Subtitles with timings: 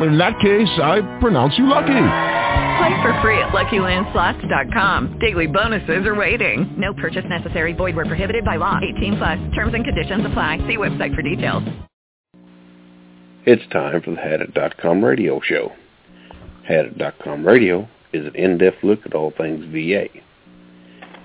[0.00, 1.92] In that case, I pronounce you lucky.
[2.78, 5.18] Play for free at LuckyLandSlots.com.
[5.20, 6.74] Daily bonuses are waiting.
[6.76, 7.72] No purchase necessary.
[7.72, 8.80] Void where prohibited by law.
[8.96, 9.38] 18 plus.
[9.54, 10.58] Terms and conditions apply.
[10.66, 11.62] See website for details.
[13.46, 15.72] It's time for the Hadit.com radio show.
[16.68, 20.06] Hadit.com radio is an in-depth look at all things VA.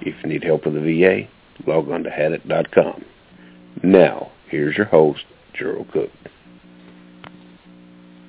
[0.02, 1.28] If you need help with the VA,
[1.70, 3.06] log on to Hadit.com.
[3.84, 5.22] Now, here's your host,
[5.58, 6.10] Gerald Cook.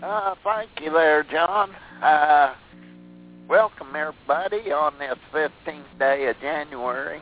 [0.02, 1.72] Uh, thank you there, John.
[2.02, 2.54] Uh,
[3.46, 7.20] welcome everybody on this 15th day of January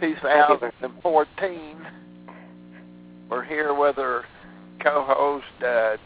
[0.00, 1.86] 2014.
[3.30, 4.26] We're here with our
[4.82, 5.96] co-host uh,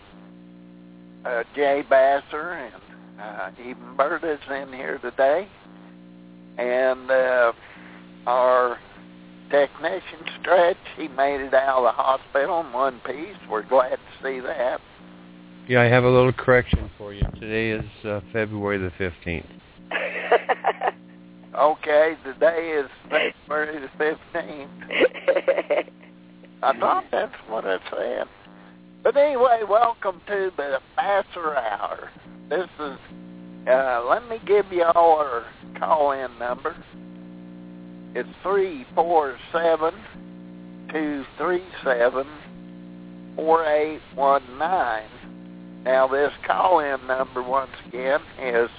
[1.28, 5.48] uh, Jay Basser and uh, even Berta's in here today.
[6.58, 7.52] And uh,
[8.28, 8.78] our
[9.50, 13.34] technician Stretch, he made it out of the hospital in one piece.
[13.50, 14.80] We're glad to see that.
[15.66, 17.22] Yeah, I have a little correction for you.
[17.40, 19.46] Today is uh, February the 15th.
[21.58, 25.88] okay, today is February the 15th.
[26.62, 28.26] I thought that's what I said.
[29.02, 32.10] But anyway, welcome to the Basser Hour.
[32.50, 32.98] This is,
[33.66, 35.46] uh, let me give you all our
[35.78, 36.76] call-in number.
[38.14, 39.94] It's three four seven
[40.92, 42.26] two three seven
[43.34, 45.08] four eight one nine.
[45.84, 48.70] Now this call-in number once again is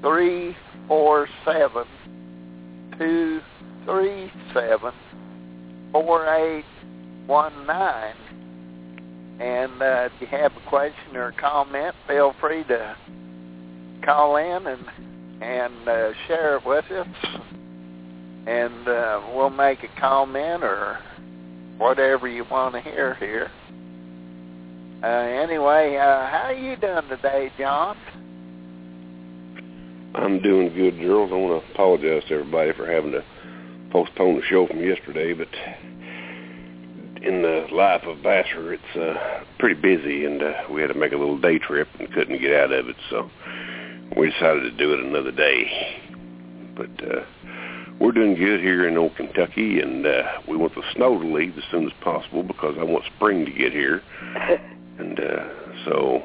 [0.00, 0.56] three
[0.88, 1.84] four seven
[2.98, 3.42] two
[3.84, 4.92] three seven
[5.92, 6.64] four eight
[7.26, 8.14] one nine.
[9.38, 12.96] And uh, if you have a question or a comment, feel free to
[14.02, 14.84] call in and
[15.42, 17.06] and uh, share it with us,
[18.46, 20.98] and uh, we'll make a comment or
[21.78, 23.50] whatever you want to hear here.
[25.02, 27.96] Uh, anyway, uh, how are you doing today, John?
[30.14, 31.32] I'm doing good, Gerald.
[31.32, 33.24] I want to apologize to everybody for having to
[33.90, 35.48] postpone the show from yesterday, but
[37.22, 41.12] in the life of Basser, it's uh, pretty busy, and uh, we had to make
[41.12, 43.30] a little day trip and couldn't get out of it, so
[44.18, 46.02] we decided to do it another day.
[46.76, 47.24] But uh,
[47.98, 51.56] we're doing good here in old Kentucky, and uh, we want the snow to leave
[51.56, 54.02] as soon as possible because I want spring to get here.
[55.00, 55.48] and uh,
[55.84, 56.22] so,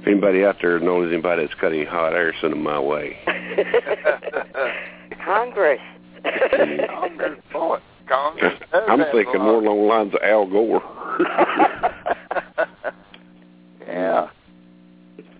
[0.00, 3.18] if anybody out there knows anybody that's got any hot air, send them my way.
[5.24, 5.80] Congress.
[6.22, 7.78] Congress, boy.
[8.08, 8.60] Congress.
[8.72, 10.82] I'm thinking more along the lines of Al Gore.
[13.86, 14.30] yeah.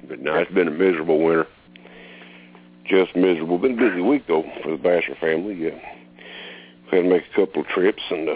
[0.09, 1.47] But no, it's been a miserable winter.
[2.87, 3.59] Just miserable.
[3.59, 5.55] Been a busy week though for the Basser family.
[5.55, 5.79] Yeah,
[6.91, 8.35] We had to make a couple of trips and uh,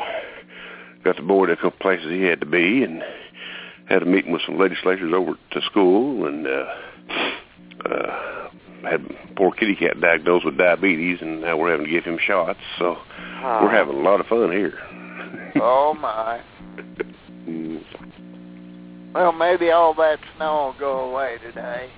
[1.05, 3.03] got the boy to a couple places he had to be, and
[3.89, 6.65] had a meeting with some legislators over to school, and uh,
[7.89, 8.49] uh,
[8.83, 9.05] had
[9.37, 12.59] poor kitty cat diagnosed with diabetes, and now we're having to give him shots.
[12.79, 12.97] So
[13.45, 13.61] Oh.
[13.65, 14.79] we're having a lot of fun here.
[15.61, 16.41] oh my.
[19.15, 21.91] Well, maybe all that snow will go away today.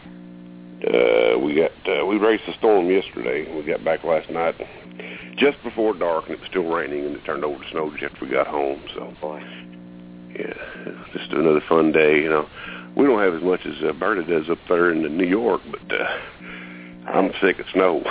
[0.83, 3.55] Uh, we got uh, we raced a storm yesterday.
[3.55, 4.55] We got back last night
[5.37, 8.03] just before dark, and it was still raining, and it turned over to snow just
[8.15, 8.83] after we got home.
[8.95, 9.43] So, Boy.
[10.39, 10.55] Yeah,
[11.13, 12.21] just another fun day.
[12.21, 12.49] You know,
[12.97, 16.01] we don't have as much as uh, Berta does up there in New York, but
[16.01, 18.03] uh, I'm sick of snow.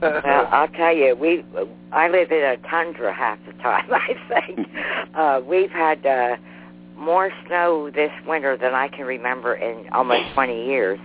[0.00, 1.44] Well, I'll tell you, we
[1.92, 3.88] I live in a tundra half the time.
[3.92, 4.68] I think
[5.14, 6.36] uh, we've had uh,
[6.96, 11.00] more snow this winter than I can remember in almost 20 years,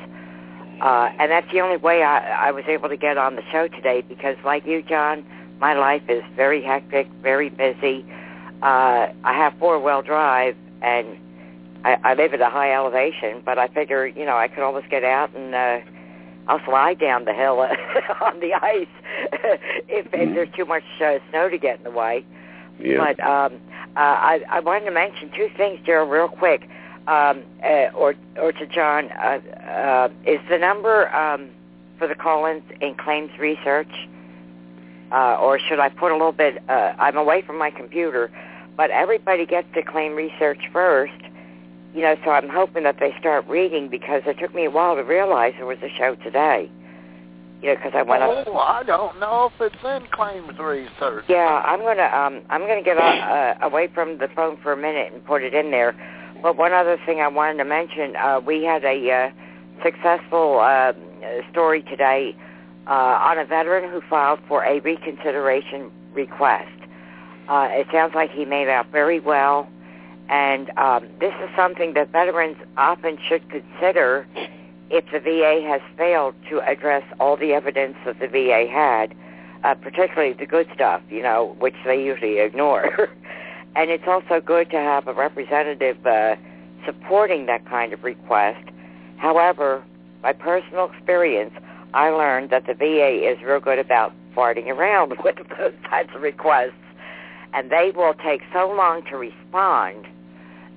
[0.82, 3.68] uh, and that's the only way I, I was able to get on the show
[3.68, 4.02] today.
[4.02, 5.26] Because, like you, John,
[5.60, 8.06] my life is very hectic, very busy.
[8.08, 8.23] Uh,
[8.68, 11.18] I have four-wheel drive, and
[11.84, 13.42] I, I live at a high elevation.
[13.46, 15.56] But I figure, you know, I could always get out and.
[15.56, 15.80] Uh,
[16.48, 17.60] I'll slide down the hill
[18.22, 18.88] on the ice
[19.88, 22.26] if, if there's too much uh, snow to get in the way.
[22.80, 22.98] yeah.
[22.98, 23.62] But um,
[23.96, 26.68] uh, I, I wanted to mention two things, Gerald, real quick,
[27.08, 29.10] um, uh, or or to John.
[29.12, 29.40] Uh,
[29.70, 31.50] uh, is the number um,
[31.98, 33.92] for the call-ins in claims research,
[35.12, 36.64] uh, or should I put a little bit?
[36.68, 38.32] Uh, I'm away from my computer,
[38.76, 41.14] but everybody gets to claim research first
[41.94, 44.96] you know, so I'm hoping that they start reading because it took me a while
[44.96, 46.70] to realize there was a show today.
[47.62, 48.52] You know, because I want to.
[48.52, 51.26] Oh, I don't know if it's in claims research.
[51.30, 55.14] Yeah, I'm gonna um I'm gonna get uh, away from the phone for a minute
[55.14, 55.96] and put it in there.
[56.42, 59.30] But one other thing I wanted to mention, uh, we had a uh,
[59.82, 60.92] successful uh,
[61.52, 62.36] story today
[62.86, 66.83] uh, on a veteran who filed for a reconsideration request.
[67.48, 69.68] Uh, it sounds like he made out very well,
[70.30, 74.26] and um, this is something that veterans often should consider
[74.90, 79.14] if the VA has failed to address all the evidence that the VA had,
[79.64, 83.10] uh, particularly the good stuff, you know, which they usually ignore.
[83.76, 86.36] and it's also good to have a representative uh,
[86.86, 88.64] supporting that kind of request.
[89.18, 89.84] However,
[90.22, 91.54] by personal experience,
[91.94, 96.22] I learned that the VA is real good about farting around with those types of
[96.22, 96.74] requests.
[97.54, 100.08] And they will take so long to respond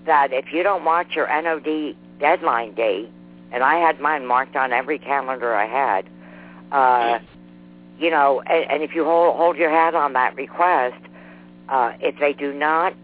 [0.04, 3.10] that if you don't watch your NOD deadline date,
[3.52, 6.08] and I had mine marked on every calendar I had,
[6.72, 7.18] uh,
[7.98, 11.02] you know, and, and if you hold, hold your hat on that request,
[11.68, 12.94] uh, if they do not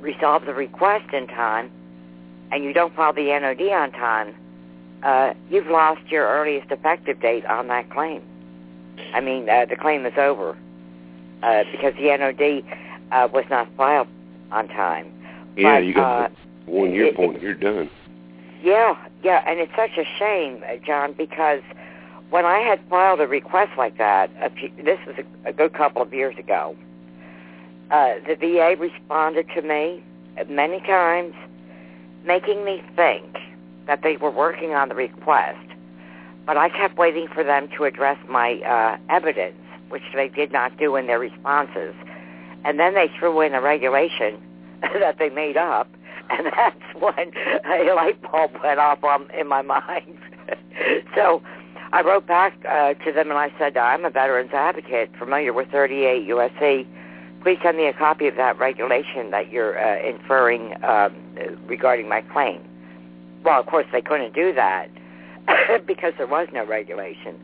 [0.00, 1.70] resolve the request in time,
[2.50, 4.34] and you don't file the NOD on time,
[5.02, 8.22] uh, you've lost your earliest effective date on that claim.
[9.14, 10.56] I mean, uh, the claim is over
[11.42, 12.64] uh, because the NOD
[13.12, 14.08] uh, was not filed
[14.50, 15.12] on time.
[15.56, 16.34] Yeah, but, you got uh,
[16.66, 17.40] one year it, point.
[17.40, 17.90] You're done.
[18.62, 21.62] Yeah, yeah, and it's such a shame, uh, John, because
[22.30, 25.74] when I had filed a request like that, a few, this was a, a good
[25.74, 26.76] couple of years ago,
[27.90, 30.02] uh, the VA responded to me
[30.48, 31.34] many times,
[32.24, 33.36] making me think
[33.86, 35.58] that they were working on the request,
[36.46, 39.56] but I kept waiting for them to address my uh, evidence,
[39.92, 41.94] which they did not do in their responses.
[42.64, 44.40] And then they threw in a regulation
[44.82, 45.88] that they made up,
[46.30, 47.32] and that's when
[47.66, 50.18] a light bulb went off on, in my mind.
[51.14, 51.42] so
[51.92, 55.68] I wrote back uh, to them and I said, I'm a veterans advocate, familiar with
[55.70, 56.86] 38 USC.
[57.42, 61.14] Please send me a copy of that regulation that you're uh, inferring um,
[61.66, 62.62] regarding my claim.
[63.44, 64.88] Well, of course, they couldn't do that
[65.86, 67.38] because there was no regulation.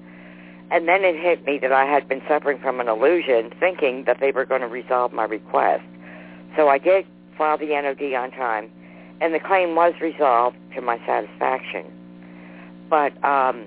[0.71, 4.21] And then it hit me that I had been suffering from an illusion, thinking that
[4.21, 5.85] they were going to resolve my request.
[6.57, 7.07] So I did
[7.39, 8.71] file the NOD on time,
[9.21, 11.87] and the claim was resolved to my satisfaction.
[12.91, 13.65] But um,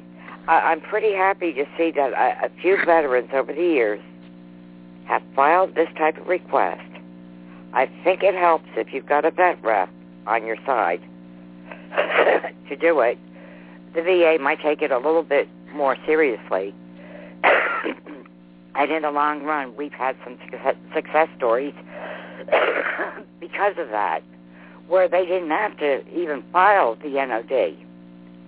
[0.48, 4.00] I, I'm pretty happy to see that a, a few veterans over the years
[5.06, 6.88] have filed this type of request.
[7.74, 9.90] I think it helps if you've got a vet rep
[10.28, 11.02] on your side
[12.70, 13.18] to do it.
[13.96, 16.76] The VA might take it a little bit more seriously.
[18.76, 20.38] And in the long run, we've had some
[20.94, 21.74] success stories
[23.40, 24.24] because of that,
[24.88, 27.78] where they didn't have to even file the NOD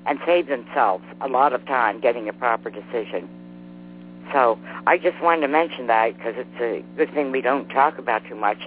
[0.06, 3.30] and save themselves a lot of time getting a proper decision.
[4.31, 7.98] So I just wanted to mention that because it's a good thing we don't talk
[7.98, 8.58] about too much.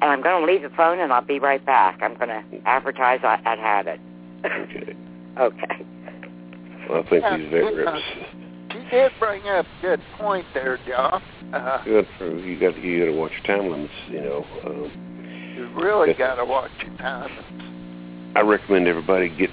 [0.00, 2.02] And I'm going to leave the phone and I'll be right back.
[2.02, 4.00] I'm going to advertise I, would had it.
[4.44, 4.96] Okay.
[5.38, 5.86] okay.
[6.88, 7.74] Well, I think these vet
[8.72, 11.22] She did bring up a good point there, John.
[11.52, 12.58] Uh, good for you.
[12.58, 13.92] Got you got to watch your time limits.
[14.08, 14.46] You know.
[14.64, 18.34] Um, you really got to watch your time limits.
[18.34, 19.50] I recommend everybody get,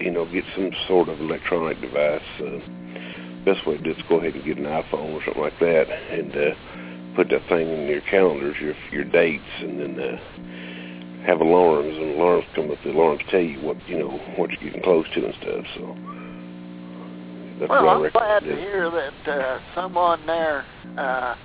[0.00, 2.22] you know, get some sort of electronic device.
[2.40, 5.42] Uh, best way to do it is go ahead and get an iPhone or something
[5.42, 10.00] like that, and uh, put that thing in your calendars, your your dates, and then
[10.00, 11.94] uh, have alarms.
[11.98, 12.78] And alarms come up.
[12.82, 15.64] The alarms tell you what you know what you're getting close to and stuff.
[15.76, 16.13] So.
[17.58, 20.64] That's well, I'm glad to hear that uh, someone there
[20.98, 21.36] uh,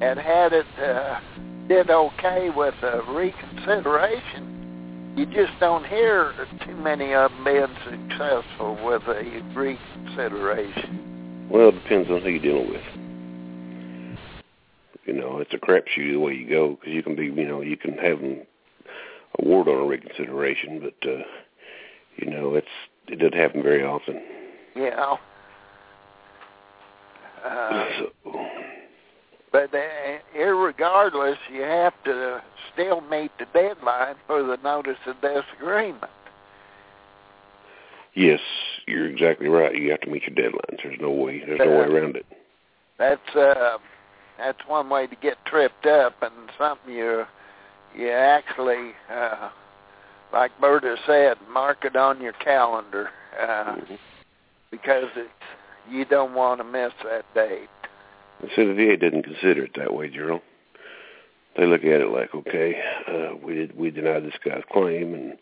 [0.00, 1.20] had had it, uh,
[1.68, 5.14] did okay with a reconsideration.
[5.16, 6.32] You just don't hear
[6.64, 11.48] too many of them being successful with a reconsideration.
[11.50, 12.82] Well, it depends on who you're dealing with.
[15.04, 17.60] You know, it's a crapshoot the way you go because you can be, you know,
[17.60, 18.46] you can have them
[19.38, 21.22] award on a reconsideration, but uh,
[22.16, 22.66] you know, it's
[23.08, 24.22] it doesn't happen very often.
[24.74, 25.16] Yeah.
[27.44, 27.88] Uh,
[29.52, 32.42] but uh, irregardless, you have to
[32.72, 36.04] still meet the deadline for the notice of disagreement.
[38.14, 38.40] Yes,
[38.86, 39.74] you're exactly right.
[39.74, 40.78] You have to meet your deadlines.
[40.82, 41.42] There's no way.
[41.44, 42.26] There's no way around it.
[42.98, 43.78] That's uh,
[44.38, 47.24] that's one way to get tripped up, and something you
[47.96, 49.50] you actually, uh,
[50.32, 53.44] like Berta said, mark it on your calendar uh,
[53.74, 53.94] mm-hmm.
[54.70, 55.30] because it's
[55.90, 57.68] you don't want to miss that date.
[58.56, 60.40] So the VA didn't consider it that way, Gerald.
[61.56, 65.36] They look at it like, okay, uh, we did, we denied this guy's claim, and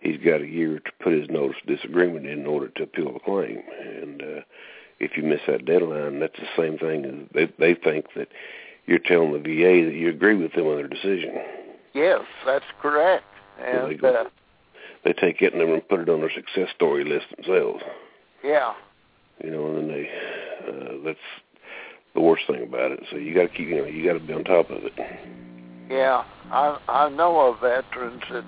[0.00, 3.12] he's got a year to put his notice of disagreement in, in order to appeal
[3.12, 3.62] the claim.
[3.80, 4.40] And uh,
[5.00, 7.04] if you miss that deadline, that's the same thing.
[7.04, 8.28] as They they think that
[8.86, 11.34] you're telling the VA that you agree with them on their decision.
[11.94, 13.24] Yes, that's correct.
[13.58, 14.24] So they, go, uh,
[15.04, 17.82] they take it and then put it on their success story list themselves.
[18.42, 18.74] yeah,
[19.42, 20.08] You know, and then they
[20.68, 21.18] uh, that's
[22.14, 23.00] the worst thing about it.
[23.10, 24.92] So you got to keep you know you got to be on top of it.
[25.90, 28.44] yeah, I I know of veterans that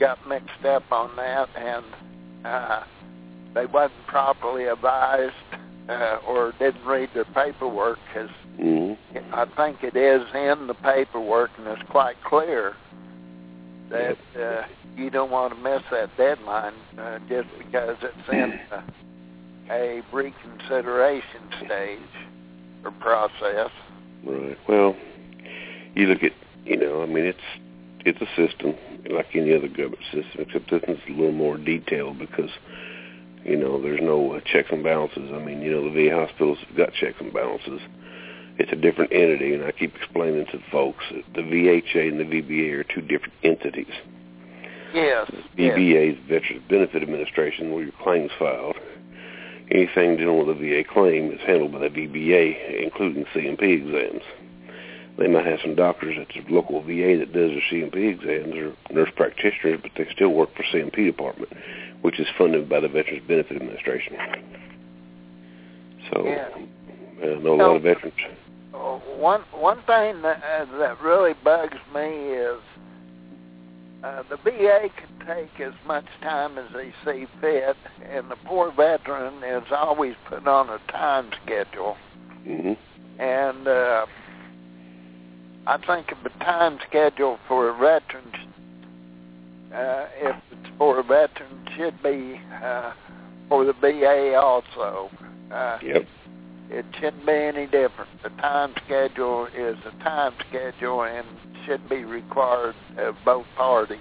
[0.00, 1.84] got mixed up on that, and
[2.44, 2.80] uh,
[3.54, 5.34] they wasn't properly advised
[5.88, 8.92] uh, or didn't read their paperwork because hmm
[9.32, 12.74] I think it is in the paperwork and it's quite clear
[13.90, 14.62] that uh,
[14.96, 18.80] you don't want to miss that deadline uh, just because it's in uh,
[19.70, 21.98] a reconsideration stage
[22.84, 23.70] or process.
[24.24, 24.58] Right.
[24.68, 24.96] Well,
[25.94, 26.32] you look at
[26.64, 27.38] you know I mean it's
[28.00, 28.74] it's a system
[29.10, 32.50] like any other government system, except this is a little more detailed because
[33.44, 35.30] you know there's no uh, checks and balances.
[35.32, 37.80] I mean you know the VA hospitals have got checks and balances.
[38.56, 42.24] It's a different entity, and I keep explaining to folks that the VHA and the
[42.24, 43.92] VBA are two different entities.
[44.94, 45.28] Yes.
[45.58, 48.76] VBA is Veterans Benefit Administration, where your claims filed.
[49.70, 54.22] Anything dealing with a VA claim is handled by the VBA, including C&P exams.
[55.16, 58.74] They might have some doctors at the local VA that does their C&P exams or
[58.92, 61.52] nurse practitioners, but they still work for C&P department,
[62.02, 64.16] which is funded by the Veterans Benefit Administration.
[66.12, 66.48] So Yeah.
[67.22, 68.14] I know a lot of veterans.
[68.74, 72.60] Uh, one one thing that, that really bugs me is
[74.04, 77.76] uh, the VA can take as much time as they see fit,
[78.10, 81.96] and the poor veteran is always put on a time schedule.
[82.44, 82.72] hmm
[83.18, 84.06] And uh,
[85.66, 88.30] I think of a time schedule for a veteran,
[89.74, 92.92] uh, if it's for a veteran, should be uh,
[93.48, 95.10] for the VA also.
[95.50, 96.06] Uh, Yep.
[96.70, 98.10] it shouldn't be any different.
[98.22, 101.26] The time schedule is a time schedule and
[101.66, 103.98] should be required of both parties.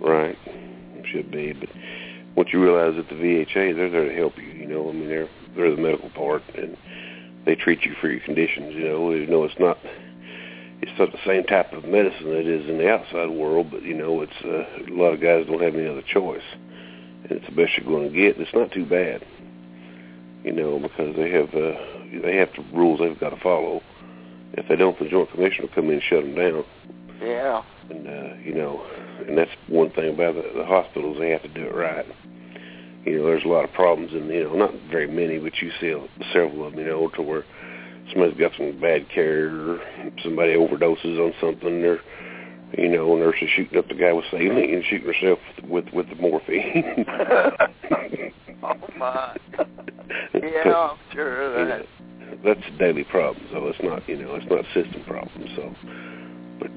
[0.00, 0.38] Right.
[1.12, 1.68] Should be, but
[2.36, 4.44] once you realize that the VHA, they're there to help you.
[4.44, 6.76] You know, I mean, they're they're the medical part, and
[7.44, 8.74] they treat you for your conditions.
[8.74, 9.78] You know, you know, it's not
[10.82, 13.94] it's not the same type of medicine that is in the outside world, but you
[13.94, 16.44] know, it's uh, a lot of guys don't have any other choice,
[17.22, 18.38] and it's the best you're going to get.
[18.38, 19.24] It's not too bad,
[20.44, 21.78] you know, because they have uh,
[22.22, 23.80] they have the rules they've got to follow.
[24.52, 26.64] If they don't, the Joint Commission will come in and shut them down.
[27.26, 27.62] Yeah.
[27.90, 28.86] And uh, you know,
[29.26, 32.06] and that's one thing about the, the hospitals; they have to do it right.
[33.04, 35.70] You know, there's a lot of problems, and you know, not very many, but you
[35.80, 35.94] see
[36.32, 36.80] several of them.
[36.80, 37.44] You know, to where
[38.12, 39.80] somebody's got some bad care, or
[40.22, 41.98] somebody overdoses on something, or
[42.78, 45.86] you know, a nurse is shooting up the guy with saline and shooting herself with
[45.92, 47.04] with the morphine.
[48.62, 49.36] oh my.
[50.34, 51.86] Yeah, I'm sure of that.
[52.44, 53.44] that's a daily problem.
[53.52, 55.46] So it's not, you know, it's not a system problem.
[55.56, 55.74] So,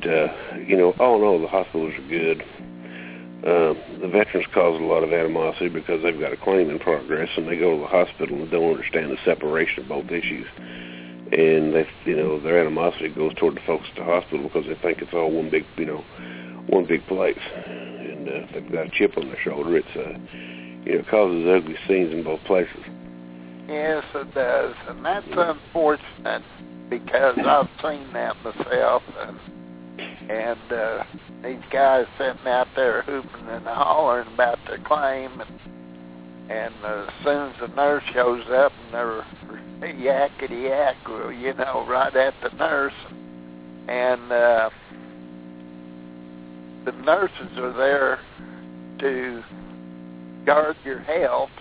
[0.06, 0.27] uh,
[0.68, 2.41] you know, all in all, the hospitals are good.
[3.39, 7.29] Uh, the veterans cause a lot of animosity because they've got a claim in progress,
[7.38, 10.46] and they go to the hospital and don't understand the separation of both issues.
[11.32, 14.75] And they, you know, their animosity goes toward the folks at the hospital because they
[14.82, 16.03] think it's all one big, you know,
[16.68, 17.39] one big place.
[17.65, 20.18] And uh, if they've got a chip on their shoulder, it's, uh,
[20.84, 22.84] you know, causes ugly scenes in both places.
[23.70, 26.44] Yes, it does, and that's unfortunate
[26.89, 29.39] because I've seen that myself, and
[30.29, 31.03] and uh,
[31.43, 35.59] these guys sitting out there hooping and hollering about their claim, and
[36.50, 39.21] and as soon as the nurse shows up and they're
[39.81, 42.93] yakety yak, you know, right at the nurse,
[43.88, 44.69] and uh,
[46.86, 48.19] the nurses are there
[49.00, 49.43] to
[50.45, 51.51] guard your health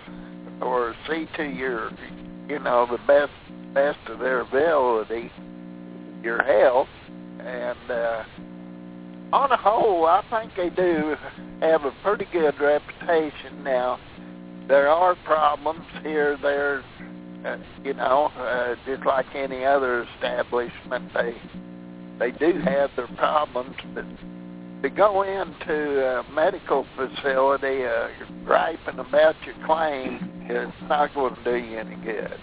[0.61, 1.91] or see to your,
[2.47, 3.31] you know, the best
[3.73, 5.31] best of their ability,
[6.23, 6.87] your health,
[7.39, 8.23] and uh,
[9.31, 11.15] on the whole, I think they do
[11.61, 13.99] have a pretty good reputation now.
[14.67, 16.83] There are problems here, there,
[17.45, 21.35] uh, you know, uh, just like any other establishment, they
[22.19, 24.03] they do have their problems, but
[24.81, 28.09] to go into a medical facility uh,
[28.45, 32.39] griping about your claim is not going to do you any good.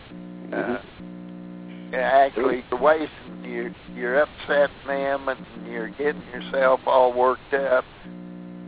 [0.52, 0.78] Uh,
[1.94, 7.84] actually, you're wasting, you, you're upsetting them and you're getting yourself all worked up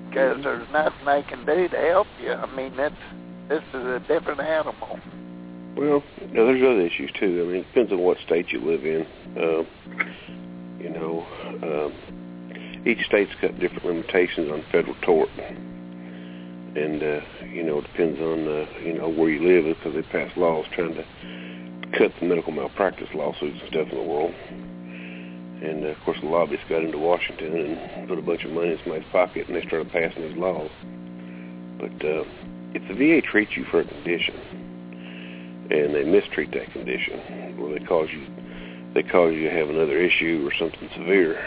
[0.08, 2.32] because there's nothing they can do to help you.
[2.32, 2.94] I mean, that's,
[3.48, 4.98] this is a different animal.
[5.76, 7.44] Well, you know, there's other issues too.
[7.44, 9.06] I mean, it depends on what state you live in.
[9.36, 9.64] Uh,
[10.80, 11.26] you know,
[11.62, 18.18] um, each state's got different limitations on federal tort, and uh, you know it depends
[18.20, 21.04] on uh, you know where you live because they pass laws trying to
[21.98, 24.34] cut the medical malpractice lawsuits and stuff in the world.
[25.62, 28.72] And uh, of course, the lobbyists got into Washington and put a bunch of money
[28.72, 30.70] in somebody's pocket, and they started passing these laws.
[31.78, 32.24] But uh,
[32.74, 34.34] if the VA treats you for a condition,
[35.70, 38.26] and they mistreat that condition, or they cause you
[38.94, 41.38] they cause you to have another issue or something severe,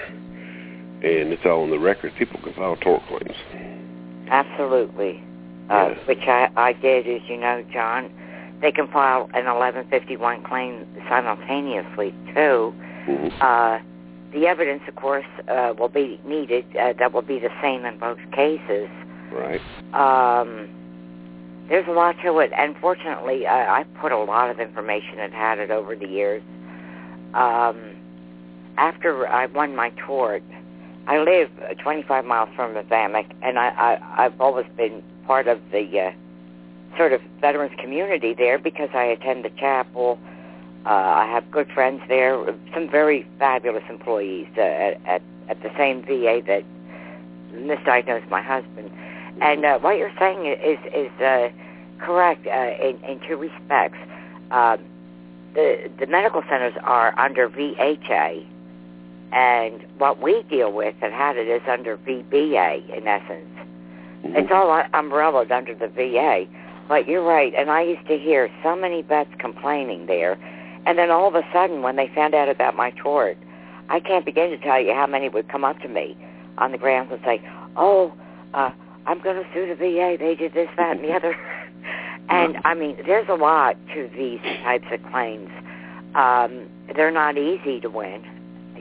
[1.03, 3.35] and it's all on the record, people can file tort claims.
[4.29, 5.23] Absolutely.
[5.69, 8.11] Uh, which I, I did, as you know, John.
[8.61, 12.73] They can file an 1151 claim simultaneously, too.
[13.07, 13.41] Mm-hmm.
[13.41, 13.79] Uh,
[14.33, 16.65] the evidence, of course, uh, will be needed.
[16.75, 18.89] Uh, that will be the same in both cases.
[19.31, 19.61] Right.
[19.93, 20.69] Um,
[21.69, 22.51] there's a lot to it.
[22.57, 26.43] Unfortunately, I, I put a lot of information and Hadit over the years.
[27.33, 27.95] Um,
[28.77, 30.43] after I won my tort,
[31.07, 31.49] I live
[31.81, 36.97] 25 miles from the VAMIC, and I, I, I've always been part of the uh,
[36.97, 40.19] sort of veterans community there because I attend the chapel.
[40.85, 46.01] Uh, I have good friends there, some very fabulous employees uh, at, at, the same
[46.03, 46.63] VA that
[47.53, 48.89] misdiagnosed my husband.
[49.41, 51.49] And uh, what you're saying is is uh,
[51.99, 53.97] correct uh, in, in two respects.
[54.49, 54.77] Uh,
[55.53, 58.43] the the medical centers are under VHA,
[59.31, 63.45] and what we deal with and Hadit is under VBA in essence.
[64.25, 64.35] Mm-hmm.
[64.35, 66.45] It's all umbrellaed under the VA.
[66.87, 70.37] But you're right, and I used to hear so many vets complaining there,
[70.85, 73.37] and then all of a sudden when they found out about my tort,
[73.89, 76.17] I can't begin to tell you how many would come up to me
[76.57, 77.41] on the grounds and say,
[77.75, 78.13] "Oh,
[78.53, 78.71] uh,
[79.05, 80.17] I'm going to sue the VA.
[80.19, 81.35] They did this, that, and the other."
[82.29, 85.49] and I mean, there's a lot to these types of claims.
[86.15, 88.25] Um, they're not easy to win.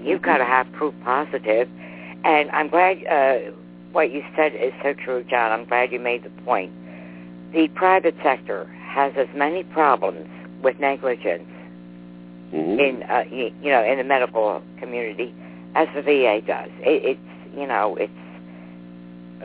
[0.00, 1.68] You've got to have proof positive.
[2.24, 3.52] And I'm glad uh,
[3.92, 5.52] what you said is so true, John.
[5.52, 6.72] I'm glad you made the point.
[7.52, 10.28] The private sector has as many problems
[10.62, 11.48] with negligence
[12.52, 12.80] Mm-hmm.
[12.80, 15.32] in uh, you, you know in the medical community
[15.76, 16.68] as the VA does.
[16.80, 18.12] It, it's you know it's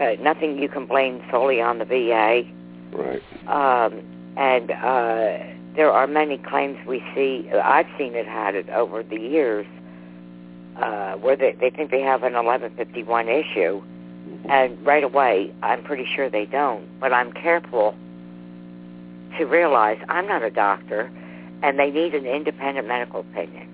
[0.01, 2.43] uh, nothing you can blame solely on the VA.
[2.91, 3.21] Right.
[3.47, 4.01] Um,
[4.37, 5.37] and uh,
[5.75, 7.49] there are many claims we see.
[7.51, 9.67] I've seen it Hadit over the years
[10.77, 13.81] uh, where they, they think they have an 1151 issue,
[14.49, 16.87] and right away I'm pretty sure they don't.
[16.99, 17.95] But I'm careful
[19.37, 21.11] to realize I'm not a doctor,
[21.65, 23.67] and they need an independent medical opinion.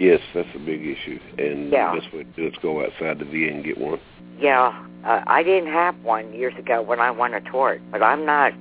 [0.00, 1.94] Yes, that's a big issue, and Yeah.
[1.94, 4.00] the best way to do it is go outside the VA and get one.
[4.40, 4.72] Yeah,
[5.04, 8.52] uh, I didn't have one years ago when I won a tort, but I'm not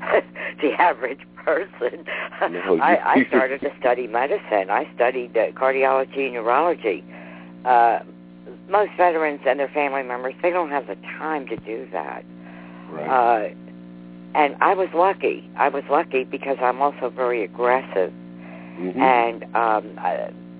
[0.62, 2.06] the average person.
[2.50, 4.70] No, I, I started to study medicine.
[4.70, 7.04] I studied uh, cardiology and neurology.
[7.66, 7.98] Uh,
[8.70, 12.24] most veterans and their family members, they don't have the time to do that.
[12.90, 13.50] Right.
[13.50, 13.65] Uh,
[14.34, 15.48] and I was lucky.
[15.56, 18.12] I was lucky because I'm also very aggressive.
[18.78, 18.96] Mhm.
[18.98, 19.98] And um,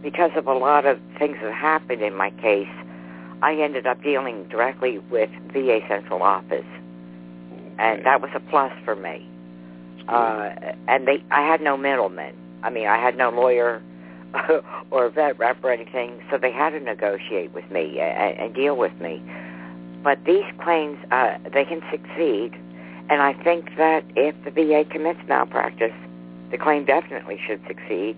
[0.03, 2.69] because of a lot of things that happened in my case,
[3.43, 6.65] I ended up dealing directly with VA central office,
[7.79, 9.29] and that was a plus for me.
[10.09, 10.51] Uh,
[10.89, 12.35] and they, I had no middleman.
[12.63, 13.83] I mean, I had no lawyer
[14.91, 18.77] or vet rep or anything, so they had to negotiate with me and, and deal
[18.77, 19.21] with me.
[20.03, 22.53] But these claims, uh, they can succeed,
[23.09, 25.93] and I think that if the VA commits malpractice,
[26.51, 28.17] the claim definitely should succeed.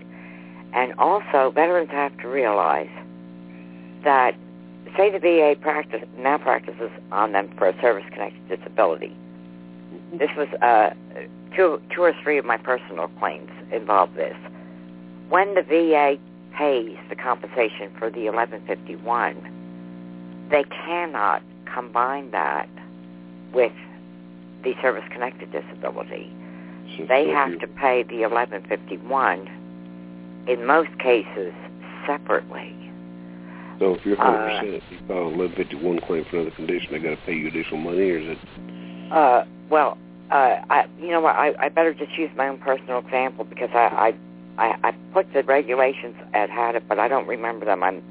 [0.72, 2.90] And also, veterans have to realize
[4.04, 4.34] that,
[4.96, 9.14] say the VA practice malpractices on them for a service-connected disability.
[10.12, 10.90] This was uh,
[11.54, 14.36] two, two or three of my personal claims involved this.
[15.28, 16.16] When the VA
[16.56, 22.68] pays the compensation for the 1151, they cannot combine that
[23.52, 23.72] with
[24.62, 26.32] the service-connected disability.
[26.96, 29.48] So- They so have you- to pay the 1151
[30.46, 31.52] in most cases
[32.06, 32.74] separately.
[33.78, 36.98] So if you're uh, 100%, if you file an 1151 claim for another condition, they
[36.98, 38.38] got to pay you additional money, or is it?
[39.12, 39.96] Uh, well,
[40.30, 41.36] uh, I, you know what?
[41.36, 44.14] I, I better just use my own personal example because I,
[44.58, 47.84] I, I, I put the regulations at Hadit, but I don't remember them.
[47.84, 48.02] I'm,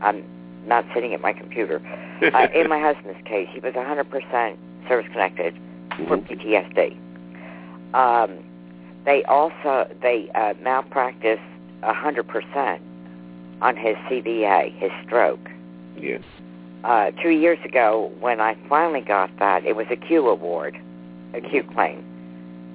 [0.00, 0.24] I'm
[0.66, 1.82] not sitting at my computer.
[2.34, 4.56] uh, in my husband's case, he was 100%
[4.88, 5.54] service connected
[5.96, 6.26] for Mhm.
[6.26, 6.96] PTSD.
[7.94, 8.38] Um,
[9.04, 11.42] they also they uh, malpracticed
[11.82, 12.80] 100%
[13.62, 15.50] on his CVA, his stroke.
[15.96, 16.18] Yeah.
[16.84, 20.78] Uh, two years ago, when I finally got that, it was a CUE award,
[21.34, 22.04] a CUE claim.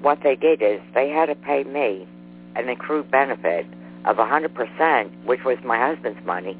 [0.02, 2.06] What they did is they had to pay me
[2.54, 3.66] an accrued benefit
[4.04, 6.56] of a 100%, which was my husband's money,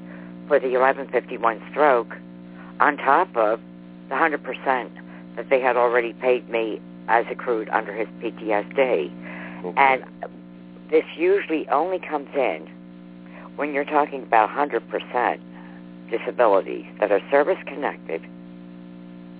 [0.49, 2.17] for the 1151 stroke,
[2.81, 3.61] on top of
[4.09, 4.91] the 100%
[5.37, 8.79] that they had already paid me as accrued under his PTSD.
[9.65, 9.75] Okay.
[9.77, 10.05] And
[10.91, 12.69] this usually only comes in
[13.57, 15.41] when you're talking about 100%
[16.11, 18.23] disabilities that are service connected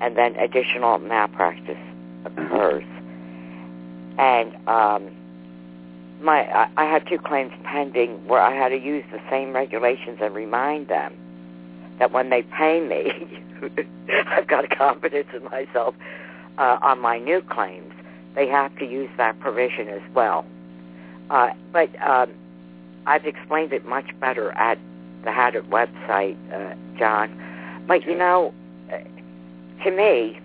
[0.01, 1.79] and then additional malpractice
[2.25, 2.85] occurs.
[4.19, 5.11] And um,
[6.21, 10.19] my I, I had two claims pending where I had to use the same regulations
[10.21, 11.15] and remind them
[11.99, 13.13] that when they pay me,
[14.29, 15.95] I've got confidence in myself
[16.59, 17.93] uh, on my new claims.
[18.35, 20.45] They have to use that provision as well.
[21.31, 22.33] Uh, but um,
[23.07, 24.79] I've explained it much better at
[25.25, 27.85] the Had website, uh, John.
[27.87, 28.53] But you know,
[28.93, 28.99] uh,
[29.85, 30.41] to me,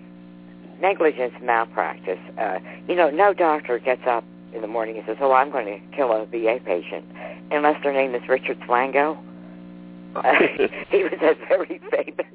[0.80, 2.18] negligence malpractice.
[2.38, 5.66] Uh, you know, no doctor gets up in the morning and says, "Oh, I'm going
[5.66, 7.04] to kill a VA patient,"
[7.50, 9.16] unless their name is Richard Swango.
[10.90, 12.26] He was a very famous.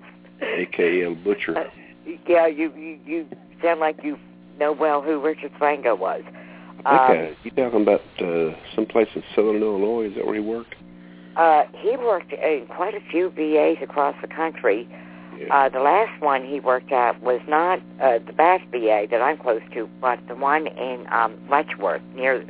[0.41, 1.57] AKL Butcher.
[1.57, 1.63] Uh,
[2.27, 3.27] yeah, you, you you
[3.61, 4.17] sound like you
[4.59, 6.21] know well who Richard Swango was.
[6.77, 10.09] Think uh, you talking about uh, someplace in Southern Illinois?
[10.09, 10.75] Is that where he worked?
[11.35, 14.87] Uh, he worked in quite a few VAs across the country.
[15.37, 15.53] Yeah.
[15.53, 19.37] Uh, the last one he worked at was not uh, the Bath VA that I'm
[19.37, 22.43] close to, but the one in um, Letchworth, near,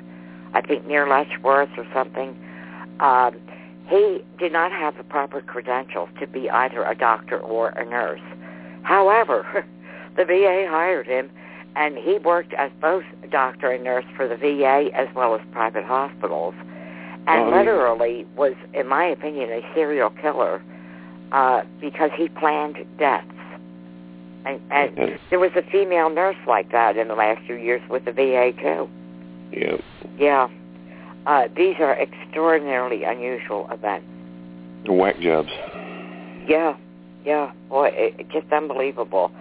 [0.53, 2.29] I think near Letchworth or something.
[2.99, 3.39] Um,
[3.87, 8.21] he did not have the proper credentials to be either a doctor or a nurse.
[8.83, 9.65] However,
[10.17, 11.29] the VA hired him,
[11.75, 15.85] and he worked as both doctor and nurse for the VA as well as private
[15.85, 16.55] hospitals,
[17.27, 17.57] and Oh, yeah.
[17.57, 20.61] literally was, in my opinion, a serial killer
[21.31, 23.27] uh, because he planned deaths.
[24.45, 28.05] And, and there was a female nurse like that in the last few years with
[28.05, 28.89] the VA too.
[29.51, 29.77] Yeah.
[30.17, 30.47] Yeah.
[31.27, 34.07] Uh, these are extraordinarily unusual events.
[34.85, 35.49] The whack jobs.
[36.47, 36.77] Yeah,
[37.25, 37.51] yeah.
[37.67, 39.33] Boy, it, it's just unbelievable.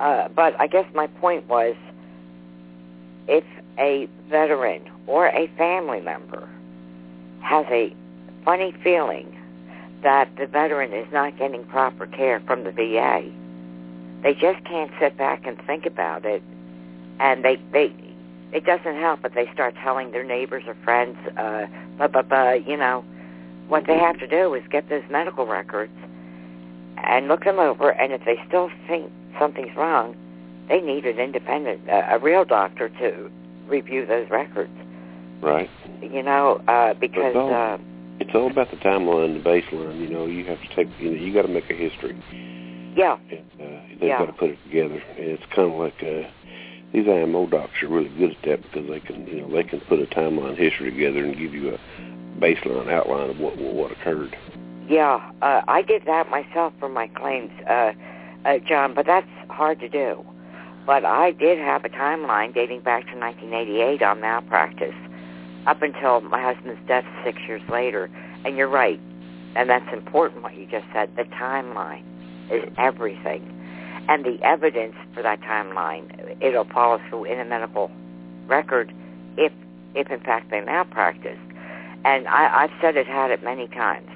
[0.00, 1.76] Uh, but I guess my point was,
[3.28, 3.44] if
[3.78, 6.48] a veteran or a family member
[7.42, 7.94] has a
[8.44, 9.36] funny feeling
[10.02, 13.30] that the veteran is not getting proper care from the VA,
[14.24, 16.42] they just can't sit back and think about it,
[17.20, 17.94] and they they
[18.52, 22.52] it doesn't help if they start telling their neighbors or friends, uh, blah blah blah.
[22.52, 23.04] You know,
[23.68, 25.92] what they have to do is get those medical records
[27.04, 30.16] and look them over, and if they still think something's wrong,
[30.68, 33.30] they need an independent, uh, a real doctor to
[33.66, 34.72] review those records.
[35.40, 35.70] Right.
[36.02, 37.78] You know, uh, because all- uh,
[38.18, 39.98] It's all about the timeline, the baseline.
[39.98, 40.88] You know, you have to take.
[41.00, 42.14] You know, you got to make a history.
[42.94, 44.18] yeah, And, uh, they've Yeah.
[44.18, 45.02] got to put it together.
[45.16, 46.28] And it's kind of like uh,
[46.92, 49.80] these IMO doctors are really good at that because they can, you know, they can
[49.80, 51.78] put a timeline history together and give you a
[52.40, 54.36] baseline outline of what what occurred.
[54.88, 57.92] yeah, uh, I did that myself for my claims, uh,
[58.44, 60.24] uh, John, but that's hard to do.
[60.86, 64.94] But I did have a timeline dating back to 1988 on malpractice,
[65.66, 68.10] up until my husband's death six years later.
[68.44, 68.98] And you're right,
[69.54, 71.14] and that's important what you just said.
[71.16, 72.02] The timeline
[72.50, 73.42] is everything,
[74.08, 76.04] and the evidence for that timeline
[76.40, 77.90] it'll follow through in a medical
[78.46, 78.92] record
[79.36, 79.52] if
[79.94, 81.40] if in fact they malpracticed.
[82.04, 84.08] And I, I've said it Hadit many times.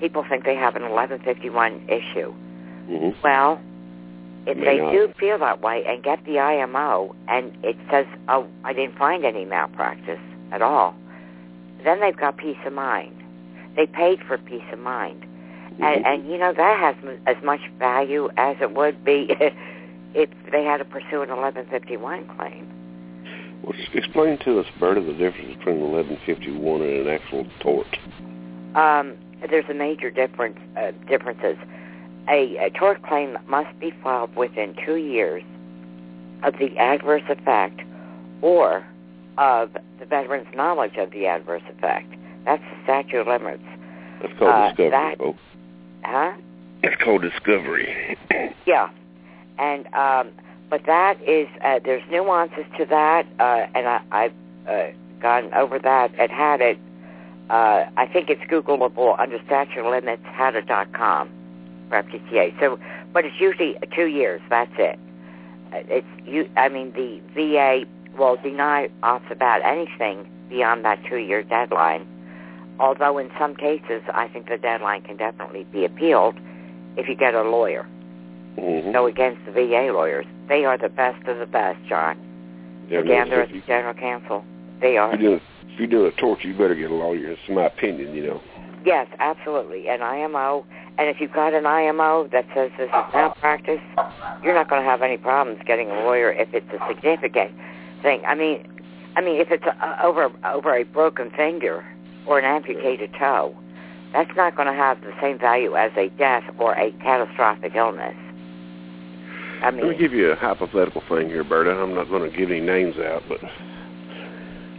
[0.00, 2.32] People think they have an 1151 issue.
[2.88, 3.60] hmm Well,
[4.46, 4.92] if May they not.
[4.92, 9.24] do feel that way and get the IMO and it says, oh, I didn't find
[9.24, 10.18] any malpractice
[10.50, 10.94] at all,
[11.84, 13.14] then they've got peace of mind.
[13.76, 15.24] They paid for peace of mind.
[15.80, 19.34] And, and you know, that has m- as much value as it would be
[20.14, 22.68] if they had to pursue an 1151 claim.
[23.62, 27.86] Well, explain to us, Berta, the difference between 1151 and an actual tort.
[28.74, 29.16] Um,
[29.48, 30.58] there's a major difference.
[30.76, 31.56] Uh, differences.
[32.28, 35.42] A, a tort claim must be filed within two years
[36.44, 37.80] of the adverse effect,
[38.40, 38.84] or
[39.38, 42.12] of the veteran's knowledge of the adverse effect.
[42.44, 43.62] That's the statute of limits.
[44.20, 45.38] That's called Uh, discovery, that- folks.
[46.02, 46.32] Huh?
[46.82, 48.16] That's called discovery.
[48.64, 48.90] Yeah.
[49.58, 50.30] And um,
[50.70, 54.32] but that is uh, there's nuances to that, uh, and I, I've
[54.68, 56.78] uh, gone over that and Hadit.
[57.50, 61.28] Uh, I think it's Googleable under statute of limits, hadit.com
[61.88, 62.58] for FTCA.
[62.60, 62.78] So,
[63.12, 64.40] but it's usually two years.
[64.48, 64.98] That's it.
[65.72, 66.48] Uh, It's you.
[66.56, 67.84] I mean, the VA
[68.16, 72.06] will deny off bat anything beyond that two-year deadline.
[72.80, 76.36] Although in some cases, I think the deadline can definitely be appealed
[76.96, 77.86] if you get a lawyer
[78.58, 80.26] hmm go against the VA lawyers.
[80.48, 82.18] They are the best of the best, John.
[82.90, 84.44] Yeah, Again, they're at the general counsel.
[84.80, 85.14] They are.
[85.14, 87.30] if you're doing, if you're doing a tort, you better get a lawyer.
[87.30, 88.42] It's my opinion, you know.
[88.84, 89.88] Yes, absolutely.
[89.88, 90.66] And IMO
[90.98, 93.80] And if you've got an IMO that says this is malpractice,
[94.42, 97.52] you're not going to have any problems getting a lawyer if it's a significant
[98.02, 98.22] thing.
[98.26, 98.68] I mean,
[99.16, 101.84] I mean, if it's a, over over a broken finger
[102.26, 103.56] or an amputated toe,
[104.12, 108.14] that's not going to have the same value as a death or a catastrophic illness.
[109.62, 111.70] I mean, Let me give you a hypothetical thing here, Berta.
[111.70, 113.40] I'm not going to give any names out, but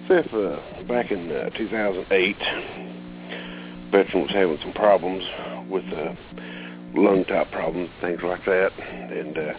[0.07, 2.35] say if uh, back in uh, 2008,
[3.91, 5.23] veteran was having some problems
[5.69, 6.13] with uh,
[6.95, 9.53] lung type problems, things like that, and uh,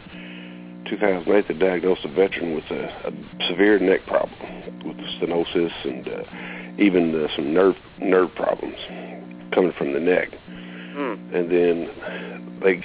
[0.90, 4.34] 2008 they diagnosed the veteran with a, a severe neck problem,
[4.84, 6.22] with stenosis and uh,
[6.78, 8.76] even uh, some nerve nerve problems
[9.54, 10.28] coming from the neck.
[10.94, 11.14] hmm.
[11.34, 12.84] and then they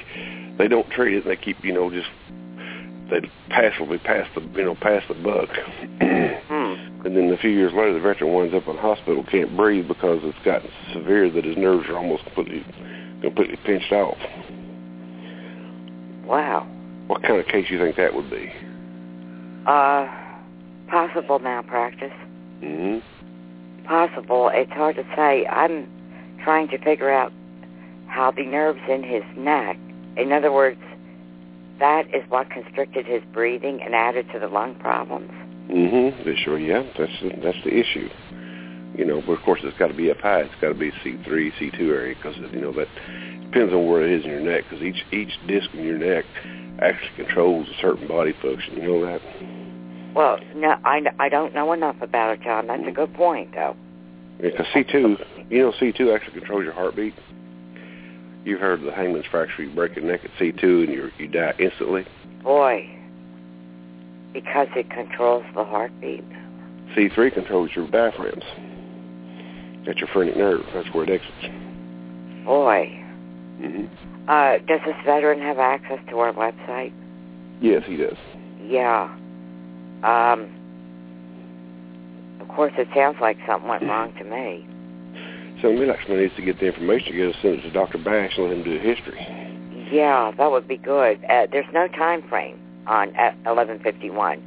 [0.57, 1.25] they don't treat it.
[1.25, 2.09] They keep you know just
[3.09, 5.49] they passively pass the you know pass the buck,
[6.49, 7.05] Hmm.
[7.05, 9.87] and then a few years later the veteran winds up in the hospital can't breathe
[9.87, 12.65] because it's gotten severe that his nerves are almost completely
[13.21, 14.17] completely pinched off.
[16.25, 16.67] Wow.
[17.07, 18.51] What kind of case you think that would be?
[19.65, 20.07] Uh,
[20.89, 22.13] possible malpractice.
[22.59, 22.99] hmm
[23.89, 24.51] Possible.
[24.53, 25.47] It's hard to say.
[25.47, 25.89] I'm
[26.43, 27.33] trying to figure out
[28.05, 29.77] how the nerves in his neck,
[30.15, 30.79] in other words,
[31.79, 35.31] that is what constricted his breathing and added to the lung problems.
[35.71, 36.23] Mm-hmm.
[36.23, 36.83] They sure, yeah.
[36.99, 38.09] That's the, that's the issue.
[38.95, 40.41] You know, but of course it's got to be up high.
[40.41, 42.87] It's got to be C three, C two area because you know that
[43.45, 44.65] depends on where it is in your neck.
[44.69, 46.25] Because each each disc in your neck
[46.79, 48.75] actually controls a certain body function.
[48.75, 49.21] You know that?
[50.15, 52.67] Well, no, I, I don't know enough about it, John.
[52.67, 53.75] That's a good point, though.
[54.41, 55.17] Yeah, because C two,
[55.49, 57.13] you know, C two actually controls your heartbeat.
[58.45, 59.63] You've heard of the hangman's fracture.
[59.63, 62.05] You break your neck at C two and you you die instantly.
[62.41, 62.89] Boy,
[64.33, 66.23] because it controls the heartbeat.
[66.95, 68.43] C three controls your diaphragms.
[69.85, 70.65] That's your phrenic nerve.
[70.73, 71.53] That's where it exits.
[72.45, 72.87] Boy.
[73.59, 73.85] hmm
[74.27, 76.93] Uh, does this veteran have access to our website?
[77.61, 78.17] Yes, he does.
[78.63, 79.15] Yeah.
[80.03, 80.49] Um,
[82.39, 84.67] of course, it sounds like something went wrong to me.
[85.61, 87.97] So somebody needs to get the information together, send it to Dr.
[87.97, 89.19] Bash, and let him do the history.
[89.91, 91.23] Yeah, that would be good.
[91.25, 94.41] Uh, there's no time frame on uh, 1151.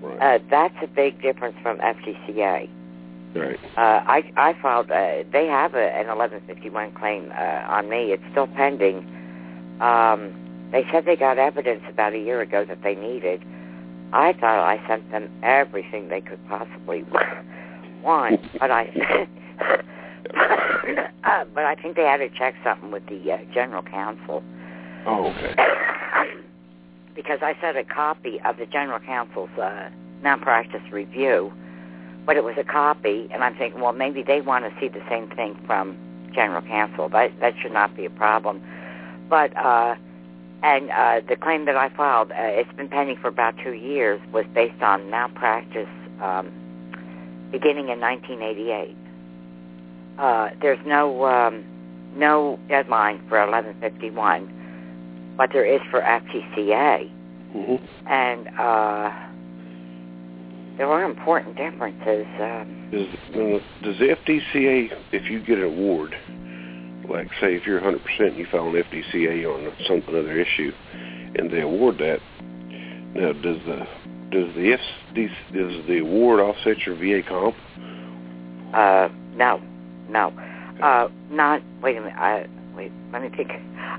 [0.00, 0.20] Right.
[0.20, 2.68] Uh, that's a big difference from FTCA.
[3.34, 3.58] right.
[3.76, 4.90] Uh, I I filed.
[4.90, 8.12] Uh, they have a, an 1151 claim uh, on me.
[8.12, 8.98] It's still pending.
[9.80, 10.32] Um,
[10.72, 13.42] they said they got evidence about a year ago that they needed.
[14.14, 17.04] I thought I sent them everything they could possibly
[18.02, 18.84] want, but I.
[21.24, 24.42] uh, but I think they had to check something with the uh, general counsel
[25.06, 25.54] Oh, okay.
[27.14, 29.90] because I sent a copy of the general counsel's uh,
[30.22, 31.52] malpractice review,
[32.26, 35.04] but it was a copy, and I'm thinking, well, maybe they want to see the
[35.08, 35.96] same thing from
[36.34, 37.08] general counsel.
[37.08, 38.62] That that should not be a problem.
[39.28, 39.96] But uh,
[40.64, 44.20] and uh, the claim that I filed, uh, it's been pending for about two years,
[44.32, 45.88] was based on malpractice
[46.20, 46.50] um,
[47.52, 48.96] beginning in 1988.
[50.18, 51.64] Uh, there's no um,
[52.16, 54.62] no deadline for 1151
[55.36, 57.10] but there is for FTCA.
[57.52, 59.10] hmm And uh,
[60.76, 62.26] there are important differences.
[62.40, 66.14] Um, Does, does the FTCA, if you get an award,
[67.08, 70.72] like say if you're 100% and you file an FTCA on some other issue,
[71.36, 72.20] and they award that,
[73.14, 73.86] now does the
[74.30, 74.76] does the
[75.14, 77.54] FD, does the award offset your VA comp?
[78.74, 79.62] uh, no,
[80.08, 80.32] no,
[80.82, 81.62] uh, not.
[81.82, 82.16] Wait a minute.
[82.18, 82.90] I, wait.
[83.12, 83.50] Let me think.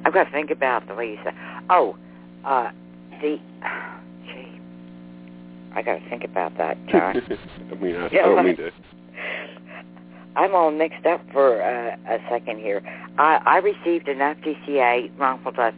[0.03, 1.33] I've got to think about the way you said.
[1.69, 1.97] Oh,
[2.43, 2.71] uh,
[3.21, 3.39] the.
[4.25, 4.59] Gee,
[5.73, 7.21] I got to think about that, John.
[7.71, 8.71] I mean, I, Yeah, I don't mean to.
[10.35, 12.81] I'm all mixed up for uh, a second here.
[13.17, 15.73] I, I received an FTCA wrongful death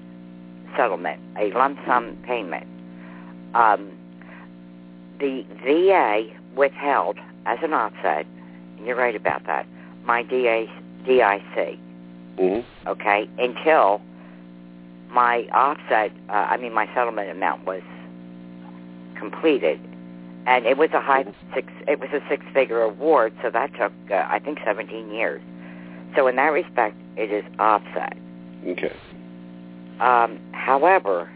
[0.76, 2.68] settlement, a lump sum payment.
[3.54, 3.92] Um,
[5.20, 8.26] the VA withheld as an offset,
[8.78, 9.66] and you're right about that,
[10.06, 10.70] my DA,
[11.06, 11.80] DIC,
[12.38, 14.02] hmm okay, until
[15.10, 17.82] my offset, uh, I mean my settlement amount was
[19.18, 19.80] completed.
[20.48, 24.26] And it was a high six, it was a six-figure award, so that took, uh,
[24.30, 25.42] I think, 17 years.
[26.16, 28.18] So in that respect, it is offset.
[28.66, 28.96] Okay.
[30.00, 31.30] Um, however,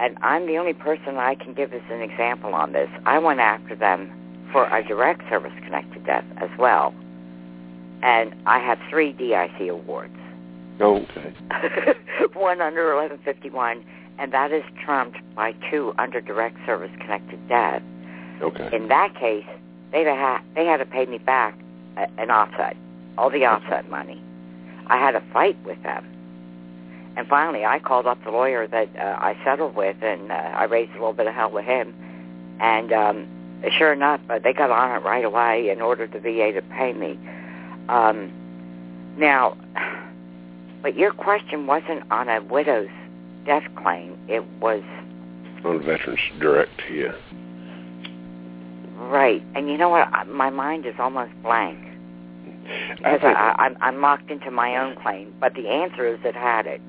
[0.00, 3.38] and I'm the only person I can give as an example on this, I went
[3.38, 4.12] after them
[4.52, 6.92] for a direct service-connected death as well.
[8.02, 10.16] And I have three DIC awards.
[10.80, 11.34] Oh, okay.
[12.34, 13.84] One under 1151,
[14.18, 17.82] and that is trumped by two under direct service-connected death.
[18.40, 18.68] Okay.
[18.72, 19.46] In that case,
[19.92, 21.58] they had they had to pay me back
[22.18, 22.76] an offset,
[23.16, 24.22] all the offset money.
[24.86, 26.06] I had a fight with them,
[27.16, 30.64] And finally, I called up the lawyer that uh, I settled with, and uh, I
[30.64, 31.94] raised a little bit of hell with him.
[32.60, 33.28] And um,
[33.76, 36.92] sure enough, uh, they got on it right away and ordered the VA to pay
[36.92, 37.18] me.
[37.88, 38.32] Um,
[39.16, 39.56] now,
[40.82, 42.88] but your question wasn't on a widow's
[43.44, 44.16] death claim.
[44.28, 44.82] It was
[45.64, 46.80] on Veterans Direct.
[46.90, 47.12] Yeah.
[49.08, 50.28] Right, and you know what?
[50.28, 51.78] My mind is almost blank
[52.96, 55.34] because I, I, I'm, I'm locked into my own claim.
[55.40, 56.80] But the answer is it had it.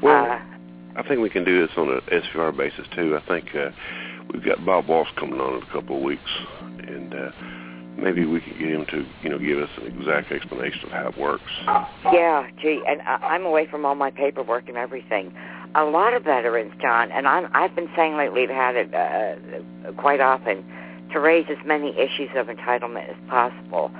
[0.00, 0.38] Well, uh,
[0.96, 3.16] I think we can do this on an SVR basis too.
[3.16, 3.70] I think uh,
[4.32, 7.30] we've got Bob Walsh coming on in a couple of weeks, and uh,
[7.96, 11.08] maybe we can get him to, you know, give us an exact explanation of how
[11.08, 11.50] it works.
[12.12, 15.34] Yeah, gee, and I, I'm away from all my paperwork and everything.
[15.74, 19.92] A lot of veterans, John, and I'm, I've been saying lately, I've had it uh,
[19.92, 20.64] quite often
[21.12, 23.90] to raise as many issues of entitlement as possible.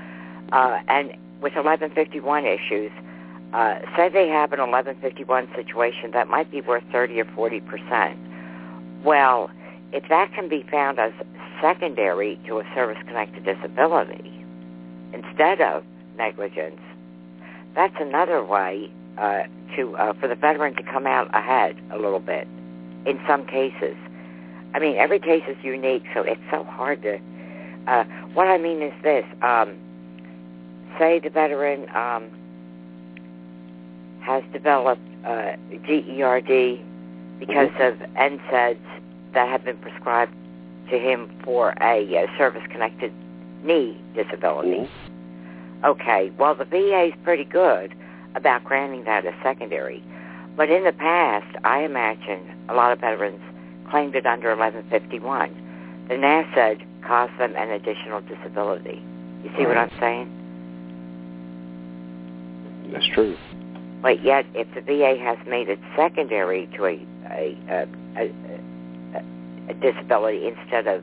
[0.52, 2.90] Uh, and with 1151 issues,
[3.52, 8.18] uh, say they have an 1151 situation that might be worth 30 or 40 percent.
[9.04, 9.50] Well,
[9.92, 11.12] if that can be found as
[11.60, 14.44] secondary to a service-connected disability
[15.12, 15.84] instead of
[16.16, 16.80] negligence,
[17.74, 19.42] that's another way uh,
[19.76, 22.48] to uh, for the veteran to come out ahead a little bit.
[23.04, 23.96] In some cases,
[24.74, 27.18] I mean, every case is unique, so it's so hard to.
[27.86, 28.04] Uh,
[28.34, 29.76] what I mean is this: um,
[30.98, 32.30] say the veteran um,
[34.22, 35.56] has developed uh,
[35.86, 36.80] GERD
[37.38, 38.02] because mm-hmm.
[38.02, 38.78] of NSAIDs
[39.34, 40.34] that have been prescribed
[40.90, 43.12] to him for a uh, service-connected
[43.62, 44.88] knee disability.
[44.88, 45.84] Mm-hmm.
[45.84, 47.94] Okay, well, the VA is pretty good
[48.36, 50.02] about granting that as secondary.
[50.56, 53.42] But in the past, I imagine a lot of veterans
[53.92, 56.06] claimed it under 1151.
[56.08, 59.02] The NSAID caused them an additional disability.
[59.44, 60.38] You see what I'm saying?
[62.90, 63.36] That's true.
[64.00, 69.22] But yet, if the VA has made it secondary to a a, a, a,
[69.68, 71.02] a disability instead of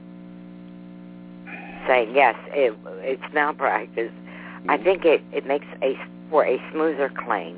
[1.87, 4.69] saying yes, it, it's malpractice, mm-hmm.
[4.69, 5.95] I think it it makes a
[6.29, 7.55] for a smoother claim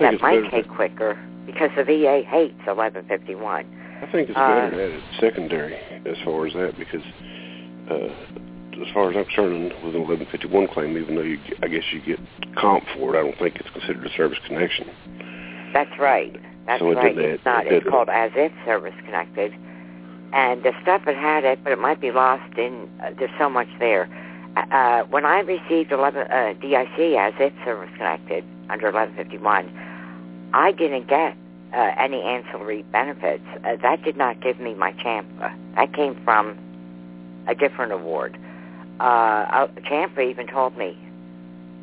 [0.00, 3.83] that might take quicker because the VA hates 1151.
[4.02, 7.02] I think it's better uh, that it's secondary as far as that because
[7.90, 8.10] uh,
[8.80, 12.00] as far as I'm concerned, with an 1151 claim, even though you, I guess you
[12.02, 12.18] get
[12.56, 14.86] comp for it, I don't think it's considered a service connection.
[15.72, 16.34] That's right.
[16.66, 17.16] That's so right.
[17.16, 17.66] It it's not.
[17.66, 19.52] It it's called as if service connected,
[20.32, 22.88] and the stuff it had it, but it might be lost in.
[23.02, 24.08] Uh, there's so much there.
[24.56, 31.08] Uh, when I received 11 uh, DIC as if service connected under 1151, I didn't
[31.08, 31.36] get
[31.72, 33.44] uh, any ancillary benefits.
[33.64, 35.74] Uh, that did not give me my CHAMPVA.
[35.76, 36.58] That came from
[37.46, 38.38] a different award
[39.00, 40.98] uh, CHAMPVA even told me,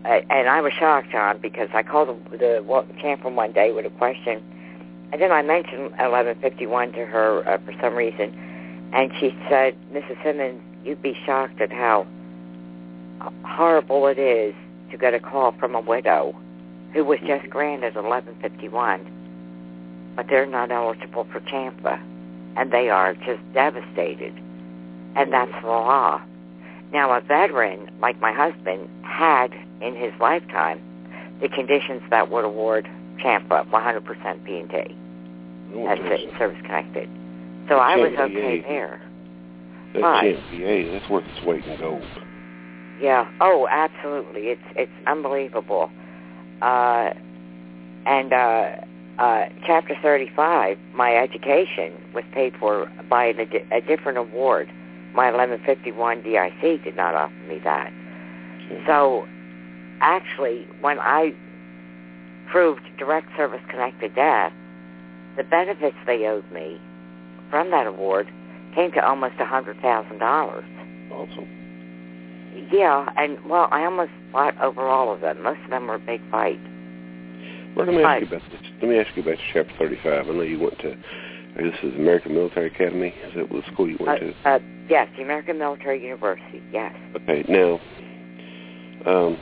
[0.06, 3.86] uh, and I was shocked, John, because I called the, the CHAMPVA one day with
[3.86, 4.44] a question,
[5.12, 10.22] and then I mentioned 1151 to her uh, for some reason, and she said, Mrs.
[10.24, 12.08] Simmons, you'd be shocked at how
[13.44, 14.56] horrible it is
[14.90, 16.36] to get a call from a widow
[16.94, 19.06] who was just granted 1151,
[20.16, 22.02] but they're not eligible for CHAMPVA,
[22.58, 24.34] and they are just devastated,
[25.16, 26.22] and that's the law.
[26.92, 30.82] Now, a veteran like my husband had in his lifetime
[31.42, 32.90] the conditions that would award
[33.24, 34.98] CHAMPVA 100% P&T.
[35.74, 37.10] Oh, that's it, service connected.
[37.70, 39.02] So I was okay there.
[39.94, 42.04] That but, CHAMPVA, that's worth its weight in gold.
[43.02, 43.32] Yeah.
[43.42, 44.50] Oh, absolutely.
[44.50, 45.90] It's it's unbelievable.
[46.62, 47.10] Uh,
[48.06, 48.76] and uh,
[49.20, 54.72] uh, Chapter 35, my education was paid for by a, a different award
[55.14, 57.92] my 1151 DIC did not offer me that.
[58.88, 59.28] So
[60.00, 61.34] actually, when I
[62.50, 64.54] proved direct service connected death,
[65.36, 66.80] the benefits they owed me
[67.50, 68.28] from that award
[68.74, 70.64] came to almost a hundred thousand dollars.
[71.12, 72.70] Awesome.
[72.72, 75.44] Yeah, and well, I almost fought over all of them.
[75.44, 76.60] Most of them were a big fight.
[77.76, 78.62] Let me ask you about this.
[78.82, 80.28] Let me ask you about chapter thirty-five.
[80.28, 80.96] I know you went to
[81.58, 83.10] this is American Military Academy.
[83.10, 84.50] Is that what school you went uh, to?
[84.50, 86.62] Uh, yes, the American Military University.
[86.72, 86.96] Yes.
[87.16, 87.44] Okay.
[87.48, 87.80] Now,
[89.06, 89.38] um,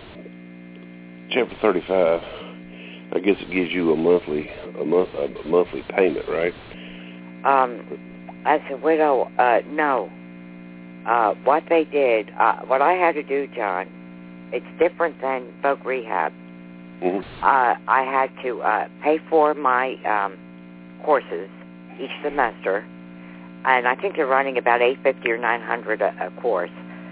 [1.32, 2.22] chapter thirty-five.
[3.12, 4.50] I guess it gives you a monthly
[4.80, 6.54] a month a monthly payment, right?
[7.44, 7.82] Um,
[8.46, 10.12] as a widow, uh, no.
[11.08, 13.88] Uh, what they did, uh, what I had to do, John,
[14.52, 16.34] it's different than voc rehab.
[17.02, 17.44] Mm-hmm.
[17.44, 20.38] Uh, I had to uh, pay for my um,
[21.04, 21.50] courses
[22.00, 22.86] each semester,
[23.66, 26.72] and I think they're running about eight fifty or nine hundred a, a course.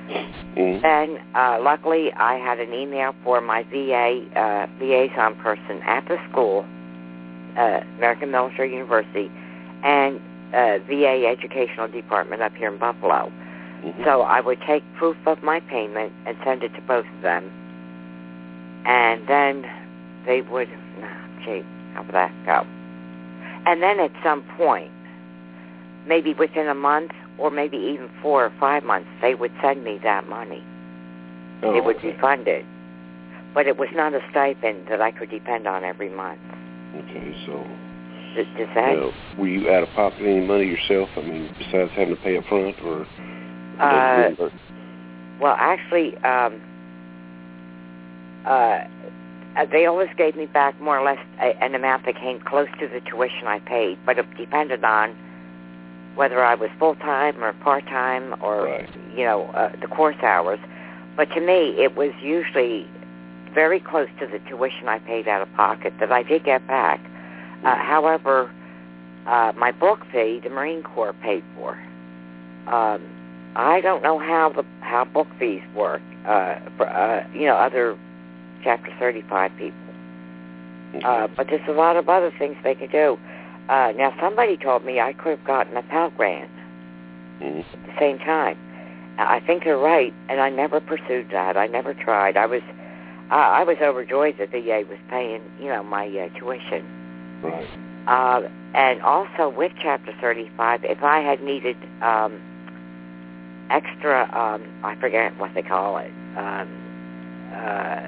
[0.10, 0.86] Mm-hmm.
[0.86, 6.18] And uh, luckily, I had an email for my VA uh, liaison person at the
[6.32, 6.66] school
[7.58, 9.32] uh, American Military University,
[9.84, 10.20] and
[10.54, 13.32] uh, VA Educational Department up here in Buffalo.
[13.84, 14.06] Mhm.
[14.06, 17.52] So I would take proof of my payment and send it to both of them,
[18.86, 19.66] and then
[20.28, 20.70] they would,
[21.00, 21.64] nah, gee,
[21.94, 22.68] how would that go?
[23.66, 24.92] And then at some point,
[26.06, 30.00] maybe within a month or maybe even four or five months, they would send me
[30.04, 30.64] that money.
[31.64, 32.12] Oh, it would okay.
[32.12, 32.66] be funded.
[33.54, 36.40] But it was not a stipend that I could depend on every month.
[36.96, 37.66] Okay, so
[38.36, 38.96] Does, does that?
[38.96, 41.10] now, were you out of pocket any money yourself?
[41.18, 43.08] I mean, besides having to pay up front, or
[43.80, 44.50] Uh,
[45.40, 46.62] Well, actually, um,
[48.46, 48.80] uh,
[49.58, 52.68] uh, they always gave me back more or less a, an amount that came close
[52.80, 55.16] to the tuition I paid, but it depended on
[56.16, 58.90] whether I was full time or part time or Right.
[59.16, 60.60] you know uh, the course hours.
[61.16, 62.88] But to me, it was usually
[63.54, 67.00] very close to the tuition I paid out of pocket that I did get back.
[67.64, 68.52] Uh, however,
[69.26, 71.72] uh, my book fee, the Marine Corps paid for.
[72.68, 73.02] Um,
[73.56, 77.98] I don't know how the how book fees work uh, for uh, you know other
[78.68, 79.78] Chapter 35 people.
[81.06, 83.18] Uh, but there's a lot of other things they could do.
[83.70, 86.50] Uh, now, somebody told me I could have gotten a Pell Grant
[87.40, 87.60] Mhm.
[87.62, 88.58] at the same time.
[89.18, 91.56] I think they're right, and I never pursued that.
[91.56, 92.36] I never tried.
[92.36, 92.62] I was
[93.32, 96.84] uh, I was overjoyed that the VA was paying you know my uh, tuition.
[97.44, 97.68] right.
[98.08, 102.42] Uh, and also with Chapter 35, if I had needed um,
[103.70, 106.70] extra, um, I forget what they call it, um,
[107.54, 108.08] uh,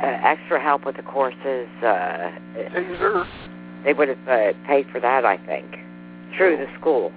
[0.00, 2.30] uh, extra help with the courses, uh,
[3.84, 5.66] they would have uh, paid for that, I think,
[6.36, 7.12] through the school.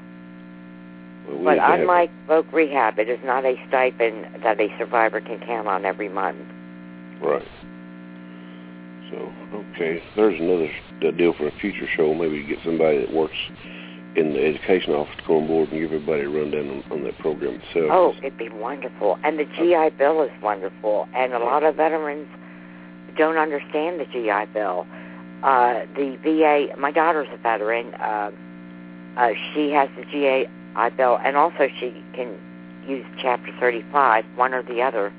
[1.28, 4.76] Well, we But to have- unlike voc rehab, it is not a stipend that a
[4.78, 6.40] survivor can count on every month.
[7.22, 7.48] Right.
[9.12, 9.32] So,
[9.76, 10.70] okay, there's another
[11.12, 12.14] deal for a future show.
[12.14, 13.36] Maybe get somebody that works
[14.16, 17.04] in the education office to come on board and give everybody a rundown on, on
[17.04, 17.90] that program itself.
[17.92, 19.20] Oh, it'd be wonderful.
[19.24, 21.08] And the GI Bill is wonderful.
[21.16, 22.28] And a lot of veterans
[23.16, 24.86] don't understand the GI Bill.
[25.44, 27.94] Uh, the VA, my daughter's a veteran.
[27.96, 28.32] Uh,
[29.18, 32.40] uh, she has the GI Bill, and also she can
[32.88, 35.12] use Chapter 35, one or the other.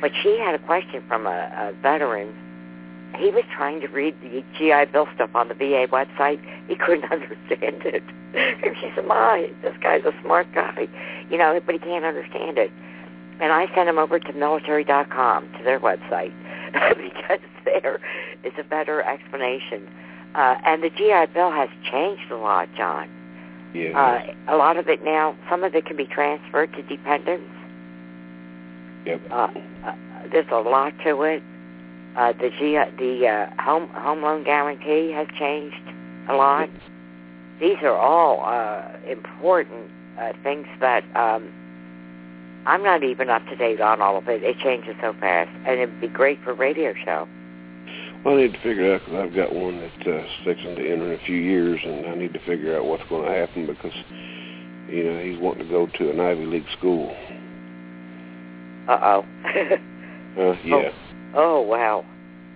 [0.00, 2.34] But she had a question from a, a veteran.
[3.16, 6.40] He was trying to read the GI Bill stuff on the VA website.
[6.68, 8.02] He couldn't understand it.
[8.34, 10.88] And she said, "My, this guy's a smart guy,
[11.30, 12.72] you know, but he can't understand it."
[13.40, 16.32] And I sent him over to military.com to their website
[16.96, 18.00] because there
[18.42, 19.88] is a better explanation.
[20.34, 23.08] Uh, and the GI Bill has changed a lot, John.
[23.72, 23.98] yeah.
[24.48, 27.50] Uh, a lot of it now, some of it can be transferred to dependents.
[29.06, 29.20] yep.
[29.30, 29.48] Uh,
[29.84, 29.94] uh,
[30.32, 31.42] there's a lot to it.
[32.16, 35.76] Uh, the G, the uh, home home loan guarantee has changed
[36.28, 36.68] a lot.
[37.60, 41.52] These are all uh, important uh, things that um,
[42.66, 44.42] I'm not even up to date on all of it.
[44.42, 47.28] It changes so fast, and it'd be great for a radio show.
[48.24, 50.92] Well, I need to figure it out because I've got one that uh, fixing to
[50.92, 53.66] enter in a few years, and I need to figure out what's going to happen
[53.66, 53.92] because,
[54.88, 57.14] you know, he's wanting to go to an Ivy League school.
[58.86, 59.24] Uh oh.
[60.36, 60.90] Uh, yeah.
[61.34, 62.04] oh wow.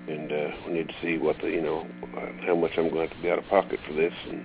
[0.09, 1.87] And uh, we need to see what the, you know,
[2.17, 4.13] uh, how much I'm going to have to be out of pocket for this.
[4.29, 4.43] And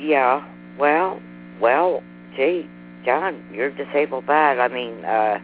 [0.00, 0.46] Yeah.
[0.78, 1.20] Well,
[1.60, 2.02] well,
[2.36, 2.66] gee,
[3.04, 4.58] John, you're disabled bad.
[4.58, 5.38] I mean, uh,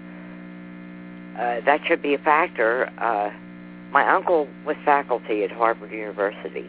[1.38, 2.90] uh, that should be a factor.
[2.98, 3.30] Uh,
[3.90, 6.66] my uncle was faculty at Harvard University.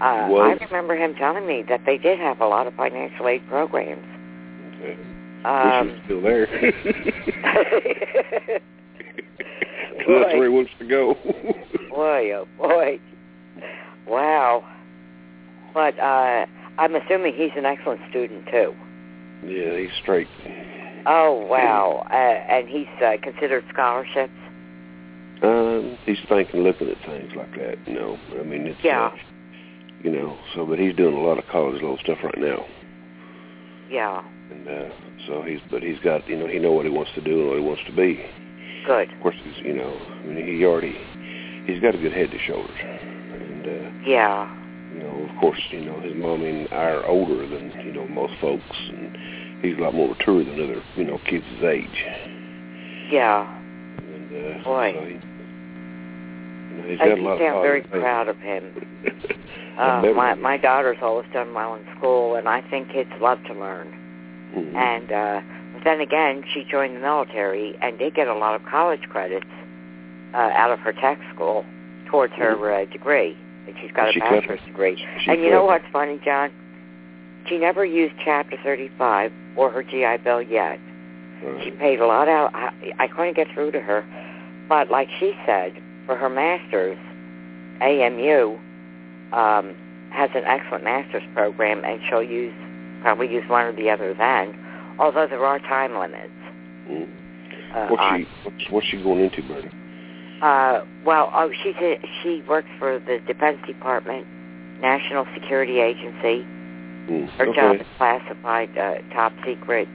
[0.00, 0.58] Uh, Was?
[0.60, 4.04] I remember him telling me that they did have a lot of financial aid programs.
[4.74, 4.96] okay.
[5.44, 6.46] Um, Wish still there.
[9.98, 11.14] That's where he wants to go.
[11.90, 12.98] boy, oh boy.
[14.06, 14.64] Wow.
[15.74, 16.46] But uh,
[16.78, 18.74] I'm assuming he's an excellent student too.
[19.44, 20.28] Yeah, he's straight.
[21.06, 22.04] Oh wow!
[22.10, 24.32] Uh, and he's uh, considered scholarships.
[25.42, 27.76] Um, he's thinking, looking at things like that.
[27.86, 29.06] You know, I mean, it's Yeah.
[29.06, 29.16] uh,
[30.02, 30.38] you know.
[30.54, 32.64] So, but he's doing a lot of college level stuff right now,
[33.90, 34.88] Yeah, and uh,
[35.26, 37.48] so he's, but he's got, you know, he know what he wants to do and
[37.48, 38.24] what he wants to be.
[38.86, 39.12] good.
[39.12, 40.96] Of course, he's, you know, I mean, he already,
[41.66, 44.48] he's got a good head to shoulders, and uh, Yeah,
[44.92, 48.06] you know, of course, you know, his mom and I are older than you know
[48.08, 49.16] most folks, and
[49.62, 52.04] he's a lot more mature than other, you know, kids his age.
[53.10, 53.58] yeah.
[53.98, 54.92] And uh, Boy.
[54.94, 58.88] so he, you know, he's I got a lot of I'm very proud of him.
[59.72, 63.54] Uh, my my daughter's always done well in school, and I think kids love to
[63.54, 63.88] learn.
[64.54, 64.76] Mhm.
[64.76, 65.40] And uh,
[65.72, 69.46] but then again, she joined the military and did get a lot of college credits
[70.34, 71.64] uh, out of her tech school
[72.06, 73.34] towards her uh, degree.
[73.80, 74.66] She's got She a bachelor's it.
[74.66, 74.96] degree.
[75.24, 76.50] She and you know what's funny, John?
[77.48, 80.78] She never used Chapter 35 or her GI Bill yet.
[81.42, 81.64] Right.
[81.64, 82.54] She paid a lot out.
[82.54, 84.04] I, I couldn't get through to her.
[84.68, 85.74] But like she said,
[86.06, 86.98] for her master's,
[87.80, 88.56] AMU
[89.32, 89.74] um,
[90.12, 92.54] has an excellent master's program, and she'll use
[93.02, 96.30] probably use one or the other then, although there are time limits.
[96.88, 97.08] Mm.
[97.74, 99.70] Uh, What's she what's, what's she going into, Bernie?
[100.42, 104.26] Uh, well, oh, she's a, she works for the Defense Department,
[104.80, 106.44] National Security Agency.
[107.06, 107.30] Mm.
[107.36, 107.60] Her okay.
[107.60, 109.86] job is classified, uh, top secret.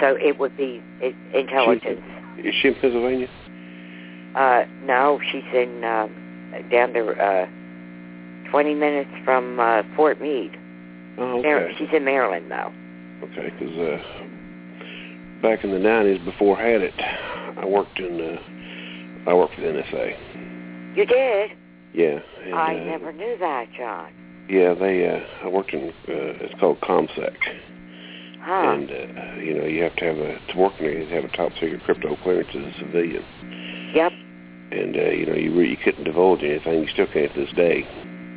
[0.00, 2.00] So it would be i intelligence.
[2.38, 3.28] Is she in Pennsylvania?
[4.34, 6.10] Uh, no, she's in um,
[6.70, 7.46] down there, uh,
[8.50, 10.56] 20 minutes from uh, Fort Meade.
[11.18, 11.74] Oh, Mar- okay.
[11.78, 12.72] She's in Maryland, though.
[13.24, 18.63] Okay, because uh, back in the nineties, before I had it, I worked in uh,
[19.26, 20.96] I worked for the NSA.
[20.96, 21.50] You did?
[21.94, 22.18] Yeah.
[22.44, 24.12] And, I uh, never knew that, John.
[24.48, 25.08] Yeah, they.
[25.08, 25.88] Uh, I worked in.
[25.88, 25.92] Uh,
[26.44, 27.34] it's called ComSec,
[28.40, 28.52] Huh.
[28.52, 30.92] and uh, you know you have to have a to work in there.
[30.92, 33.24] You have to have a top secret crypto clearance as a civilian,
[33.94, 34.12] Yep,
[34.72, 36.82] and uh, you know you really you couldn't divulge anything.
[36.82, 37.86] You still can't to this day.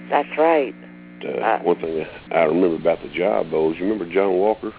[0.10, 0.74] that's right.
[1.26, 1.60] Uh, Uh.
[1.64, 4.72] one thing I remember about the job, though, is you remember John Walker.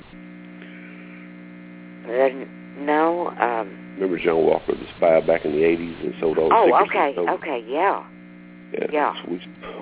[2.78, 3.68] No, um,
[3.98, 7.14] Remember John Walker, the spy back in the '80s, and sold all the oh, okay,
[7.18, 8.04] okay, yeah.
[8.72, 8.86] Yeah.
[8.92, 9.14] Yeah.
[9.24, 9.40] So we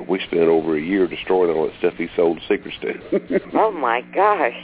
[0.08, 3.40] we spent over a year destroying all that stuff he sold secrets to.
[3.54, 4.54] Oh my gosh.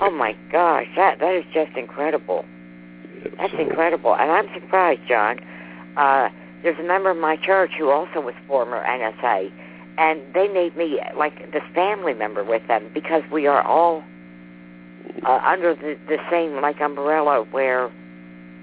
[0.00, 2.44] Oh my gosh, that that is just incredible.
[3.22, 5.38] Yeah, That's so- incredible, and I'm surprised, John.
[5.96, 6.28] Uh,
[6.62, 9.52] there's a member of my church who also was former NSA,
[9.98, 14.02] and they made me like this family member with them because we are all
[15.24, 17.90] uh, under the, the same like umbrella where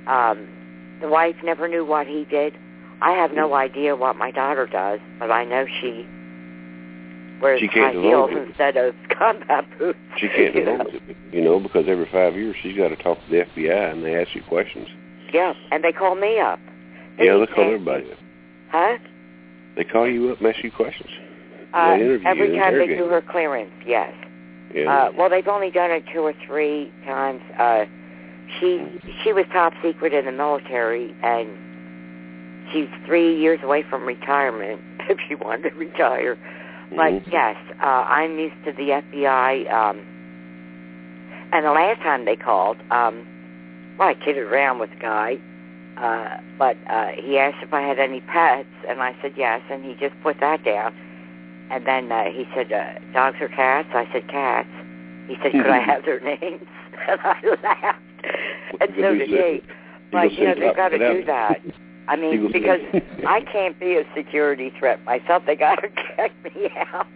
[0.07, 0.47] um,
[1.01, 2.57] the wife never knew what he did.
[3.01, 6.05] I have no idea what my daughter does, but I know she
[7.41, 9.97] wears She high heels instead of combat boots.
[10.17, 10.85] She can't you know?
[10.87, 14.05] it, you know, because every five years she's got to talk to the FBI and
[14.05, 14.87] they ask you questions.
[15.33, 16.59] Yeah, and they call me up.
[17.17, 18.11] They yeah, they call everybody.
[18.11, 18.17] up.
[18.69, 18.97] Huh?
[19.75, 21.09] They call you up and ask you questions.
[21.73, 24.13] Uh, they every time they do her clearance, yes.
[24.73, 24.91] Yeah.
[24.91, 27.41] Uh, well, they've only done it two or three times.
[27.57, 27.85] Uh,
[28.59, 31.49] she she was top secret in the military, and
[32.71, 36.37] she's three years away from retirement if she wanted to retire.
[36.95, 37.21] But Mhm.
[37.31, 39.67] yes, uh, I'm used to the FBI.
[39.71, 40.05] Um,
[41.51, 43.25] and the last time they called, um,
[43.97, 45.37] well, I kidded around with the guy,
[45.97, 49.83] uh, but uh, he asked if I had any pets, and I said yes, and
[49.83, 50.93] he just put that down.
[51.69, 53.89] And then uh, he said, uh, dogs or cats?
[53.93, 54.69] I said cats.
[55.27, 56.67] He said, could I have their names?
[57.07, 57.99] And I laughed.
[58.79, 59.63] And so did he.
[60.11, 61.61] But, you know, they've got to do that.
[62.07, 62.81] I mean, because.
[63.27, 65.43] I can't be a security threat myself.
[65.45, 67.07] They got to check me out.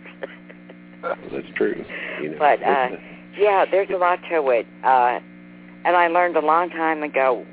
[1.01, 1.83] Well, that's true.
[2.21, 2.89] You know, But, uh,
[3.37, 4.65] yeah, there's a lot to it.
[4.83, 5.19] Uh,
[5.85, 7.45] and I learned a long time ago.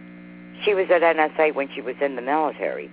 [0.65, 2.91] She was at NSA when she was in the military,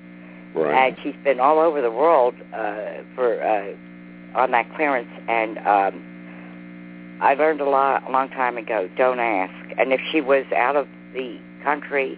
[0.56, 0.88] right.
[0.88, 5.10] and she's been all over the world uh, for uh, on that clearance.
[5.28, 8.90] And um, I learned a lot a long time ago.
[8.98, 9.54] Don't ask.
[9.78, 12.18] And if she was out of the country,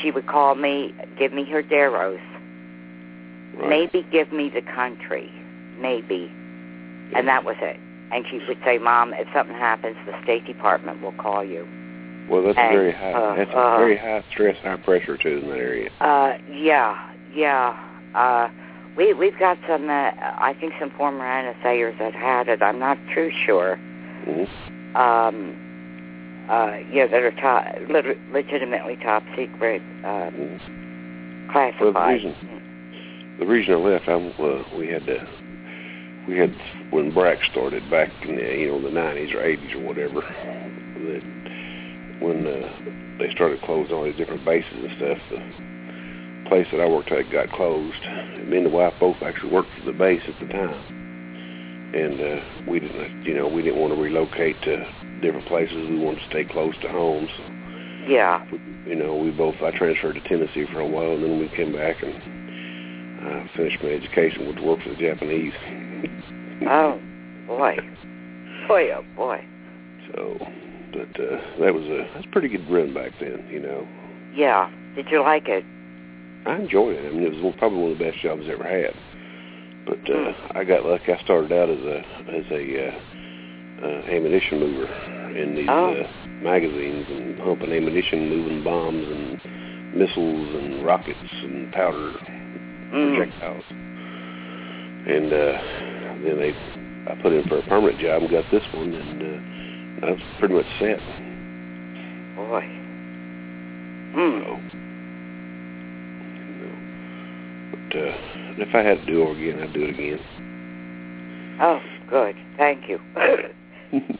[0.00, 2.20] she would call me, give me her Daros,
[3.56, 3.68] right.
[3.68, 5.30] maybe give me the country,
[5.78, 6.30] maybe,
[7.14, 7.78] and that was it.
[8.12, 11.66] And she would say, "Mom, if something happens, the State Department will call you."
[12.28, 13.12] Well, that's and, very high.
[13.12, 15.90] uh, that's uh, a very high stress, high pressure too in that area.
[16.00, 17.76] Uh, yeah, yeah.
[18.14, 18.48] Uh,
[18.96, 19.90] we we've got some.
[19.90, 22.62] Uh, I think some former NSAers that had it.
[22.62, 23.76] I'm not too sure.
[24.26, 24.96] Mm-hmm.
[24.96, 25.63] Um,
[26.48, 30.56] uh, yeah, that are top, lit- legitimately top secret, um, Mm-hmm.
[31.48, 31.94] classified.
[31.94, 32.60] Well, the reason
[33.38, 35.26] the reason I left, I uh, we had to
[36.26, 36.56] we had
[36.90, 40.22] when BRAC started back in the you know the nineties or eighties or whatever.
[40.94, 41.22] That
[42.20, 42.70] when uh,
[43.18, 45.42] they started closing all these different bases and stuff, the
[46.48, 47.98] place that I worked at got closed.
[48.46, 50.84] Me and the wife both actually worked for the base at the time,
[51.92, 54.86] and uh, we didn't you know we didn't want to relocate to
[55.24, 55.74] different places.
[55.88, 57.28] We wanted to stay close to home.
[57.36, 57.42] So
[58.08, 58.44] Yeah.
[58.86, 61.72] you know, we both, I transferred to Tennessee for a while, and then we came
[61.72, 62.14] back and
[63.24, 65.54] uh, finished my education, to work for the Japanese.
[66.68, 67.00] Oh,
[67.46, 67.76] boy.
[68.68, 69.44] Boy, oh boy.
[70.12, 70.36] So,
[70.92, 73.86] but uh, that was a that's a pretty good run back then, you know.
[74.34, 74.70] Yeah.
[74.94, 75.64] Did you like it?
[76.46, 77.06] I enjoyed it.
[77.06, 78.94] I mean, it was probably one of the best jobs I ever had.
[79.86, 80.58] But uh, Hmm.
[80.58, 81.12] I got lucky.
[81.12, 81.98] I started out as a
[82.30, 85.94] as a uh, uh, ammunition mover in these Oh.
[85.94, 86.08] uh,
[86.42, 89.40] magazines and pumping ammunition, moving bombs and
[89.94, 92.12] missiles and rockets and powder
[92.92, 93.16] Mm.
[93.16, 93.64] projectiles.
[95.06, 95.58] and uh,
[96.22, 96.54] then they
[97.06, 100.20] I put in for a permanent job and got this one, and uh, I was
[100.38, 100.98] pretty much set.
[102.36, 102.64] Boy.
[104.14, 104.40] Hmm.
[104.40, 104.60] So,
[107.70, 108.16] but uh,
[108.62, 110.20] if I had to do it again, I'd do it again.
[111.60, 112.36] Oh, good.
[112.56, 112.98] Thank you.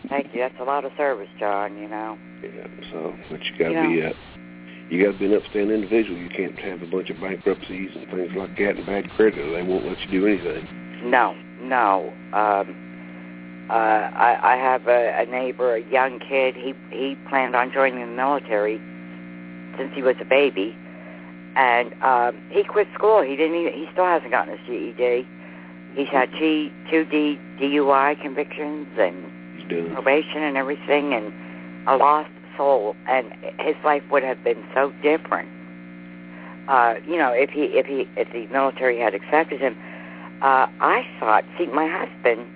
[0.09, 0.41] Thank you.
[0.41, 1.77] That's a lot of service, John.
[1.77, 2.18] You know.
[2.43, 2.66] Yeah.
[2.93, 4.09] So, but you got to be know.
[4.09, 4.12] uh,
[4.91, 6.18] you got to be an upstanding individual.
[6.18, 9.39] You can't have a bunch of bankruptcies and things like that and bad credit.
[9.39, 10.68] Or they won't let you do anything.
[11.11, 12.12] No, no.
[12.33, 12.77] Um,
[13.70, 16.55] uh, I, I have a, a neighbor, a young kid.
[16.55, 18.79] He he planned on joining the military
[19.79, 20.77] since he was a baby,
[21.57, 23.22] and um, he quit school.
[23.22, 23.57] He didn't.
[23.57, 25.27] Even, he still hasn't gotten his GED.
[25.97, 29.34] He's had G, two D, DUI convictions and
[29.92, 31.32] Probation and everything, and
[31.86, 32.94] a lost soul.
[33.08, 35.48] And his life would have been so different.
[36.68, 39.76] Uh, you know, if he if he if the military had accepted him.
[40.42, 42.46] Uh, I thought, see, my husband,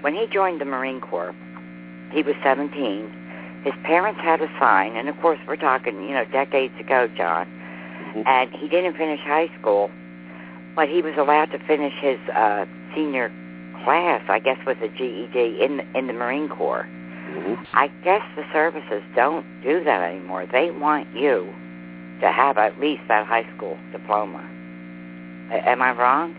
[0.00, 1.32] when he joined the Marine Corps,
[2.12, 3.12] he was 17.
[3.62, 7.46] His parents had a sign, and of course, we're talking, you know, decades ago, John.
[7.46, 8.26] Mhm.
[8.26, 9.90] And he didn't finish high school,
[10.74, 13.30] but he was allowed to finish his uh, senior
[13.84, 16.86] class, I guess, with a GED in in the Marine Corps.
[17.28, 17.58] Mhm.
[17.74, 20.46] I guess the services don't do that anymore.
[20.46, 21.54] They want you
[22.20, 24.42] to have at least that high school diploma.
[25.50, 26.34] A- am I wrong?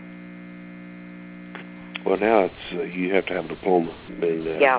[2.04, 4.78] Well, now it's uh, you have to have a diploma, and uh, Yeah.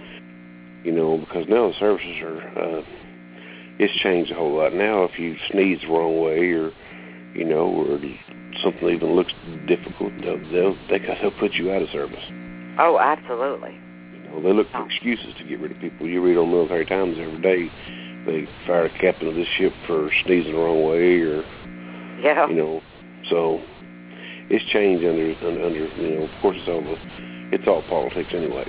[0.83, 2.83] you know because now the services are uh,
[3.79, 4.73] it's changed a whole lot.
[4.73, 6.71] Now, if you sneeze the wrong way, or
[7.33, 7.99] you know, or
[8.61, 9.33] something even looks
[9.65, 12.23] difficult, they'll they'll they, they'll put you out of service.
[12.79, 13.77] Oh, absolutely.
[14.13, 14.85] You know, they look for Oh.
[14.85, 16.07] excuses to get rid of people.
[16.07, 17.69] You read on Military Times every day.
[18.25, 21.43] They fire a captain of this ship for sneezing the wrong way, or
[22.21, 22.47] Yeah.
[22.47, 22.81] you know,
[23.29, 23.61] so
[24.49, 26.23] it's changed under under, you know.
[26.23, 26.97] Of course, it's all the,
[27.51, 28.67] it's all politics, anyways.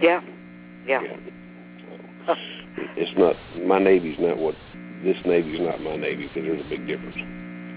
[0.00, 0.20] Yeah.
[0.86, 1.00] Yeah.
[2.26, 2.34] So,
[2.96, 4.54] it's not my Navy's not what
[5.02, 7.16] this Navy's not my Navy because there's a big difference.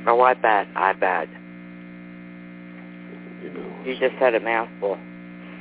[0.08, 0.68] Oh, I bet.
[0.76, 1.28] I bet.
[3.46, 3.84] You know.
[3.86, 4.98] You just had a mouthful.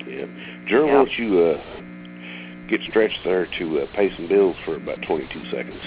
[0.07, 0.25] Yeah.
[0.67, 0.99] Gerald, Yeah.
[0.99, 5.45] why don't you uh, get stretched there to uh, pay some bills for about 22
[5.51, 5.81] seconds?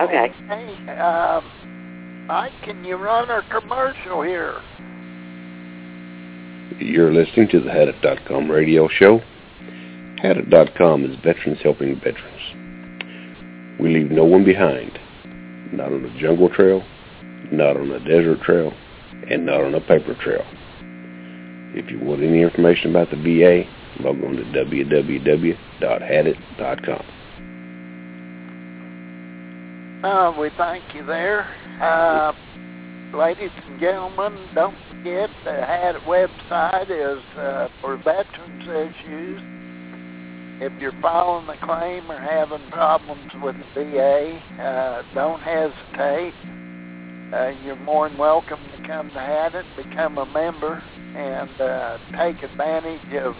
[0.00, 0.28] Okay.
[0.48, 4.54] Hey, um, Mike, can you run our commercial here?
[6.78, 9.20] You're listening to the Hadit.com radio show.
[10.22, 13.78] Hadit.com is veterans helping veterans.
[13.80, 14.98] We leave no one behind,
[15.72, 16.82] not on a jungle trail,
[17.52, 18.72] not on a desert trail,
[19.30, 20.44] and not on a paper trail.
[21.76, 23.64] If you want any information about the VA,
[24.02, 25.62] log on to www.hadit.com.
[30.02, 31.46] Uh, we thank you there.
[31.82, 32.32] Uh,
[33.14, 39.42] ladies and gentlemen, don't forget the HAD website is uh, for veterans issues.
[40.62, 46.32] If you're filing a claim or having problems with the VA, uh, don't hesitate.
[47.34, 50.82] Uh, you're more than welcome to come to Hadit, become a member,
[51.16, 53.34] and uh, take advantage of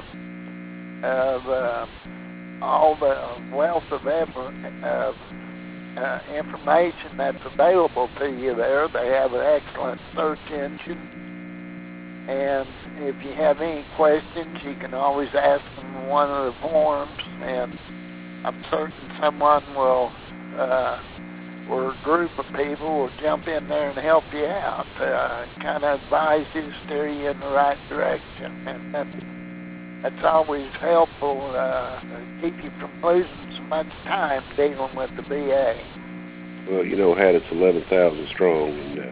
[1.03, 1.87] of uh,
[2.63, 5.15] all the wealth of of
[5.97, 8.89] uh, information that's available to you there.
[8.89, 10.99] They have an excellent search engine.
[12.29, 12.69] And
[12.99, 17.21] if you have any questions, you can always ask them in one of the forums.
[17.41, 17.79] And
[18.45, 20.13] I'm certain someone will,
[20.59, 20.99] uh,
[21.69, 25.85] or a group of people will jump in there and help you out, uh, kind
[25.85, 28.53] of advise you, steer you in the right direction.
[28.67, 29.15] And that's,
[30.03, 35.23] that's always helpful uh, to keep you from losing so much time dealing with the
[35.23, 35.75] VA.
[36.69, 39.03] Well, you know, Hadit's 11,000 strong, and, uh,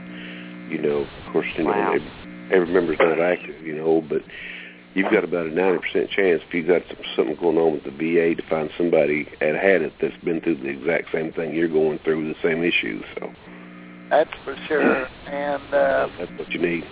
[0.69, 1.73] you know, of course, you Wow.
[1.73, 2.13] know, every,
[2.51, 4.23] every member's not active, you know, but
[4.95, 5.81] you've got about a 90%
[6.11, 9.55] chance if you've got some, something going on with the VA to find somebody at
[9.55, 13.05] Hadit that's been through the exact same thing you're going through, the same issues.
[13.19, 13.31] So
[14.11, 15.07] That's for sure.
[15.27, 16.85] And uh, that's what you need.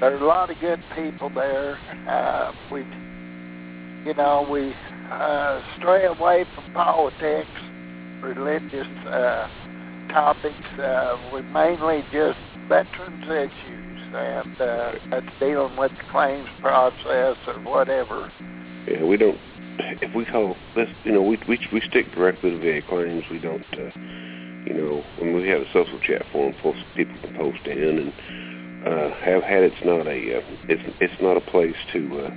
[0.00, 1.78] there's a lot of good people there.
[2.06, 2.80] Uh, we,
[4.06, 4.74] you know, we
[5.10, 7.48] uh, stray away from politics,
[8.22, 9.48] religious uh,
[10.08, 10.78] topics.
[10.78, 12.38] Uh, we're mainly just
[12.68, 18.30] veterans issues, and uh, dealing with the claims process or whatever.
[18.86, 19.38] Yeah, we don't.
[20.02, 23.24] If we call this, you know, we we we stick directly to VA claims.
[23.30, 23.90] We don't, uh,
[24.66, 26.54] you know, when we have a social chat forum,
[26.96, 28.12] people can post in and
[28.86, 29.62] uh, have had.
[29.62, 32.30] It's not a, uh, it's it's not a place to, uh,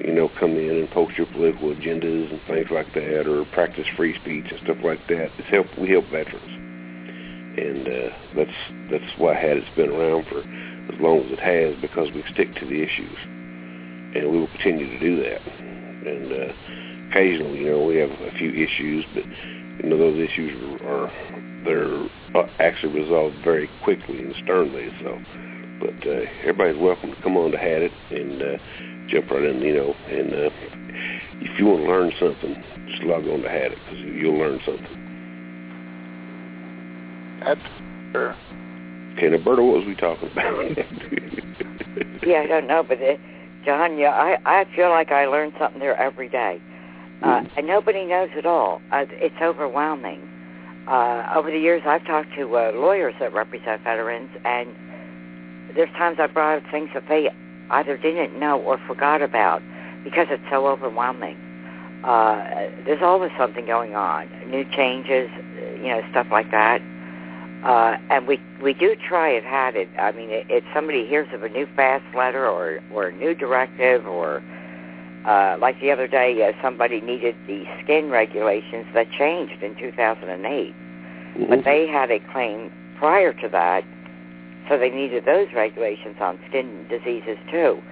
[0.00, 3.86] you know, come in and post your political agendas and things like that, or practice
[3.96, 5.30] free speech and stuff like that.
[5.38, 5.66] It's help.
[5.78, 6.50] We help veterans,
[7.58, 8.58] and uh, that's
[8.90, 10.42] that's why Hadit's been around for
[10.92, 13.16] as long as it has because we stick to the issues,
[14.14, 15.40] and we will continue to do that.
[16.06, 16.52] And uh,
[17.10, 19.24] occasionally, you know, we have a few issues, but
[19.82, 21.10] you know those issues are
[21.64, 22.06] they're
[22.60, 24.88] actually resolved very quickly and sternly.
[25.02, 25.18] So,
[25.80, 28.58] but uh, everybody's welcome to come on to Hadit and uh,
[29.08, 29.94] jump right in, you know.
[30.08, 30.50] And uh,
[31.40, 32.56] if you want to learn something,
[32.88, 34.96] just log on to Hadit because you'll learn something.
[37.44, 37.60] That's
[38.12, 38.36] sure.
[39.16, 40.44] Okay, now, Berta, what was we talking about?
[42.26, 43.18] yeah, I don't know, but it,
[43.64, 46.60] John, yeah, I I feel like I learn something there every day,
[47.22, 47.50] uh, Mm.
[47.56, 48.82] and nobody knows it all.
[48.92, 50.20] Uh, it's overwhelming.
[50.86, 54.76] Uh, over the years, I've talked to uh, lawyers that represent veterans, and
[55.74, 57.30] there's times I brought up things that they
[57.70, 59.62] either didn't know or forgot about
[60.04, 61.38] because it's so overwhelming.
[62.04, 62.44] Uh,
[62.84, 66.82] there's always something going on, new changes, uh, you know, stuff like that.
[67.66, 69.88] Uh, and we we do try it had it.
[69.98, 74.06] I mean, if somebody hears of a new fast letter or or a new directive
[74.06, 74.40] or
[75.24, 80.74] uh, like the other day, uh, somebody needed the skin regulations that changed in 2008,
[81.48, 83.82] but they had a claim prior to that,
[84.68, 87.82] so they needed those regulations on skin diseases too.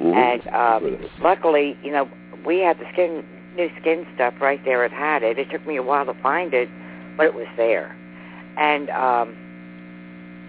[0.00, 0.16] Mhm.
[0.16, 2.08] And um, luckily, you know,
[2.44, 3.22] we had the skin
[3.56, 5.38] new skin stuff right there at Hadit.
[5.38, 6.68] It took me a while to find it,
[7.16, 7.94] but it was there.
[8.56, 9.36] And um,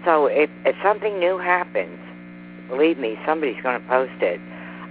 [0.04, 1.98] so if if something new happens,
[2.68, 4.40] believe me, somebody's going to post it.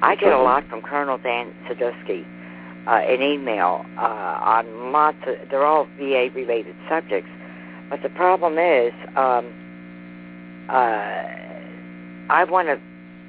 [0.02, 2.26] I get a lot from Colonel Dan Cedusky
[2.88, 5.50] uh, in email uh, on lots of.
[5.50, 7.30] They're all VA related subjects,
[7.90, 9.46] but the problem is, um,
[10.70, 11.30] uh,
[12.30, 12.80] I want to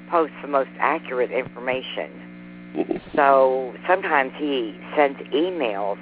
[0.09, 2.09] post the most accurate information.
[3.15, 5.99] So sometimes he sends emails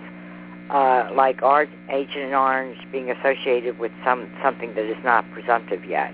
[0.71, 6.11] uh, like our Agent Orange being associated with some something that is not presumptive yet.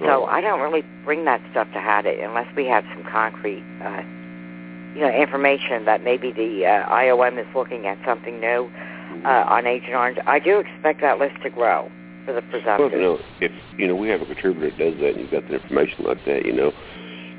[0.00, 4.02] So I don't really bring that stuff to Hadit unless we have some concrete, uh,
[4.96, 8.68] you know, information that maybe the uh, IOM is looking at something new
[9.24, 10.18] uh, on Agent Orange.
[10.26, 11.88] I do expect that list to grow
[12.24, 12.92] for the Well, presumptive.
[12.92, 15.46] you know, if you know we have a contributor that does that, and you've got
[15.46, 16.72] the information like that, you know,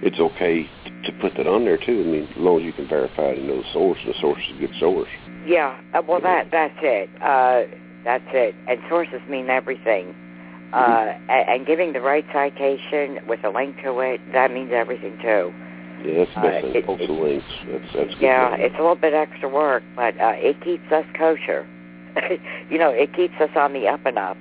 [0.01, 0.69] it's okay
[1.03, 1.99] to put that on there too.
[1.99, 4.19] I mean, as long as you can verify it and know the source, and the
[4.19, 5.09] source is a good source.
[5.45, 7.09] Yeah, uh, well, that that's it.
[7.21, 7.63] Uh,
[8.05, 8.55] that's it.
[8.67, 10.13] And sources mean everything.
[10.73, 15.15] Uh, a- and giving the right citation with a link to it, that means everything
[15.21, 15.51] too.
[16.03, 16.75] Yeah, that's the best Uh, thing.
[16.75, 17.45] it- Post the links.
[17.67, 18.15] That's that's.
[18.19, 21.65] Yeah, it's a little bit extra work, but uh, it keeps us kosher.
[22.69, 24.37] you know, it keeps us on the up and up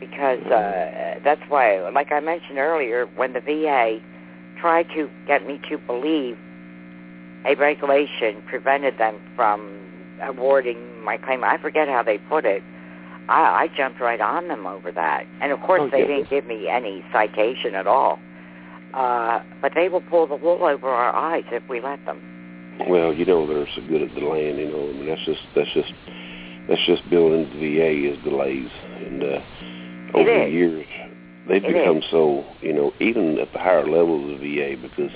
[0.00, 4.00] because uh, that's why, like I mentioned earlier, when the VA
[4.60, 6.36] tried to get me to believe
[7.46, 9.79] a regulation prevented them from
[10.22, 12.62] awarding my claim, I forget how they put it.
[13.28, 16.06] I, I jumped right on them over that, and of course Oh, they yeah.
[16.06, 18.18] didn't give me any citation at all.
[18.94, 22.18] Uh, but they will pull the wool over our eyes if we let them.
[22.88, 24.58] Well, you know they're so good at delaying.
[24.58, 25.92] You know, I mean that's just that's just
[26.68, 28.68] that's just built into the VA is delays,
[29.06, 29.40] and uh,
[30.14, 30.86] over the years
[31.48, 32.04] they've It become is.
[32.10, 35.10] so you know even at the higher levels of the VA because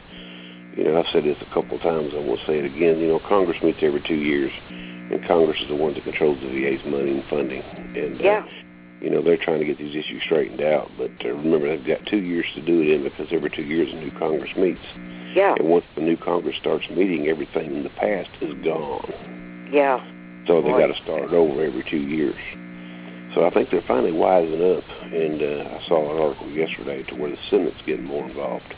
[0.76, 2.12] you know I've said this a couple of times.
[2.14, 2.98] I won't say it again.
[3.00, 4.52] You know, Congress meets every two years,
[5.11, 8.46] and Congress is the one that controls the VA's money and funding, and uh, Yeah.
[9.00, 10.90] you know they're trying to get these issues straightened out.
[10.96, 13.88] But uh, remember, they've got two years to do it in because every two years
[13.92, 14.80] a new Congress meets.
[15.34, 19.12] Yeah, And once the new Congress starts meeting, everything in the past is gone.
[19.72, 19.98] yeah,
[20.46, 22.38] So they got to start over every two years.
[23.34, 24.84] So I think they're finally wising up.
[25.02, 28.72] And uh, I saw an article yesterday to where the Senate's getting more involved.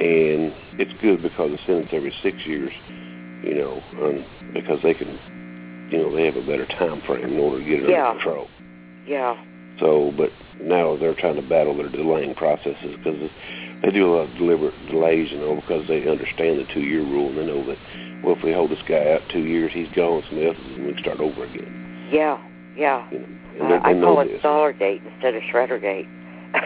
[0.00, 2.72] And it's good because the Senate's every six years,
[3.44, 4.24] you know, um,
[4.54, 5.18] because they can,
[5.90, 8.08] you know, they have a better time frame in order to get it Yeah.
[8.10, 8.48] under control.
[9.06, 9.36] yeah,
[9.78, 10.30] So, but
[10.60, 13.30] now they're trying to battle their delaying processes because
[13.82, 17.28] they do a lot of deliberate delays, you know, because they understand the two-year rule
[17.28, 17.78] and they know that,
[18.24, 20.98] well, if we hold this guy out two years, he's gone, else and we can
[20.98, 22.08] start over again.
[22.10, 22.38] yeah,
[22.76, 23.08] yeah.
[23.12, 23.26] You know,
[23.60, 24.42] and Uh, they, I call it this.
[24.42, 26.06] Dollargate instead of Shreddergate.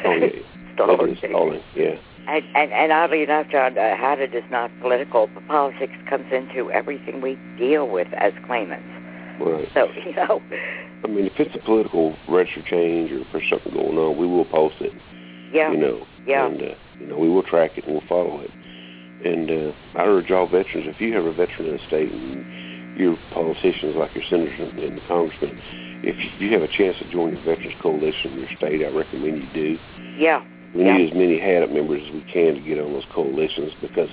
[0.05, 0.43] Oh yeah, do
[0.77, 1.63] Dollargate.
[1.77, 1.97] Yeah,
[2.29, 6.71] And, and, and oddly enough, John, uh, Hadit is not political, but politics comes into
[6.71, 8.87] everything we deal with as claimants.
[9.41, 9.69] Right.
[9.75, 10.43] So, you know,
[11.05, 14.27] I mean, if it's a political register change or if there's something going on, we
[14.27, 14.93] will post it.
[15.53, 18.41] yeah, You know, yeah, and uh, you know, we will track it and we'll follow
[18.41, 18.51] it.
[19.25, 22.45] And uh, I urge all veterans, if you have a veteran in the state and
[22.97, 25.61] your politicians like your senators and, the congressmen,
[26.03, 29.39] if you have a chance to join the Veterans Coalition in your state, I recommend
[29.43, 29.79] you do.
[30.17, 30.43] yeah,
[30.75, 30.97] We Yeah.
[30.97, 34.09] need as many HADIT members as we can to get on those coalitions because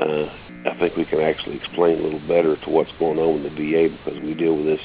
[0.00, 0.28] uh,
[0.70, 3.50] I think we can actually explain a little better to what's going on in the
[3.50, 4.80] VA because we deal with this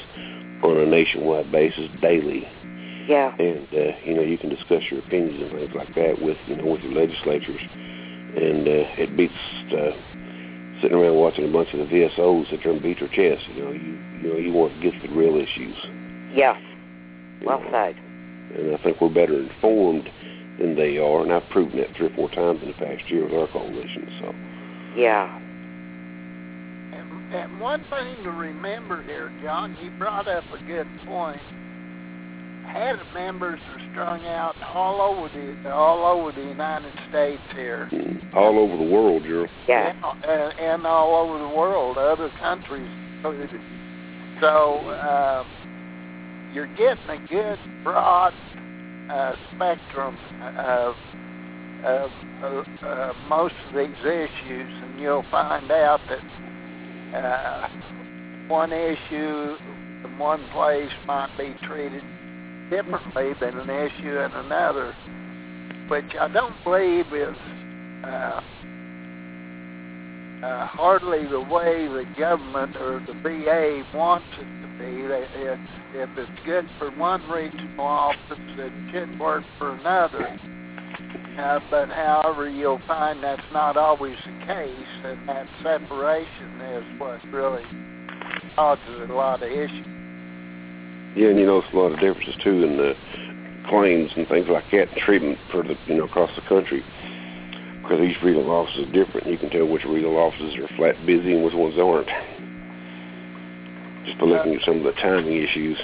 [0.62, 2.48] on a nationwide basis daily.
[3.08, 3.34] Yeah.
[3.38, 6.56] And uh, you know, you can discuss your opinions and things like that with you
[6.56, 7.60] know with your legislatures,
[8.36, 9.32] and uh, it beats
[9.72, 9.94] uh,
[10.82, 13.46] sitting around watching a bunch of the VSOs sit there and beat your chest.
[13.54, 15.76] You know, you you know you want to get to the real issues.
[17.40, 17.70] You Well know.
[17.70, 17.96] said.
[18.58, 20.10] And I think we're better informed
[20.58, 23.24] than they are, and I've proven that three or four times in the past year
[23.24, 24.08] with our coalition.
[24.20, 24.34] So.
[24.96, 25.38] Yeah.
[26.92, 31.40] And, and one thing to remember here, John, you brought up a good point.
[32.66, 38.34] Had members are strung out all over the all over the United States here, Mm,
[38.34, 39.48] all over the world, Gerald.
[39.68, 39.92] Yeah.
[40.28, 42.88] and, and all over the world, other countries.
[44.40, 45.46] So um,
[46.52, 48.34] you're getting a good broad
[49.10, 50.16] uh, spectrum
[50.58, 50.94] of
[51.84, 52.10] of
[52.42, 57.68] uh, uh, most of these issues, and you'll find out that uh,
[58.48, 59.56] one issue
[60.04, 62.02] in one place might be treated
[62.70, 64.94] differently than an issue in another,
[65.88, 67.36] which I don't believe is
[68.04, 68.40] uh,
[70.42, 75.02] uh, hardly the way the government or the VA wants it to be.
[75.42, 80.38] It's, if it's good for one regional office, it should work for another.
[81.38, 84.72] Uh, but however, you'll find that's not always the case,
[85.04, 87.64] and that separation is what really
[88.54, 89.86] causes a lot of issues.
[91.14, 92.94] Yeah, and you notice a lot of differences too in the
[93.68, 96.82] claims and things like that, and treatment for the you know across the country.
[97.82, 99.26] Because each regional office is different.
[99.26, 102.08] You can tell which regional offices are flat busy and which ones aren't.
[104.04, 105.78] Just by looking at some of the timing issues.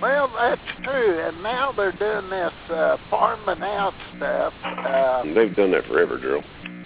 [0.00, 4.52] Well, that's true, and now they're doing this uh, farming out stuff.
[4.62, 6.44] Uh, they've done that forever, Gerald.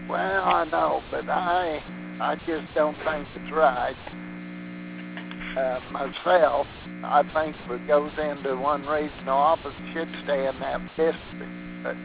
[0.09, 1.83] well, I know, but I,
[2.21, 3.97] I just don't think it's right.
[5.59, 6.67] Uh, myself,
[7.05, 11.53] I think if it goes into one regional office, should stay in that district.
[11.83, 11.97] But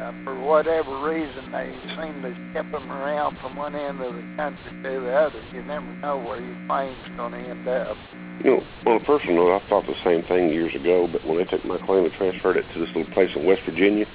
[0.00, 4.24] uh, for whatever reason, they seem to skip them around from one end of the
[4.36, 5.42] country to the other.
[5.52, 7.96] You never know where your claim's going to end up.
[8.44, 11.38] You know, on a personal note, I thought the same thing years ago, but when
[11.38, 14.06] they took my claim and transferred it to this little place in West Virginia,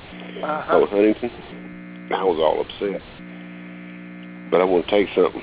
[0.44, 0.72] Uh-huh.
[0.72, 1.32] called Huntington,
[2.12, 3.02] I was all upset.
[4.52, 5.42] But I want to tell you something.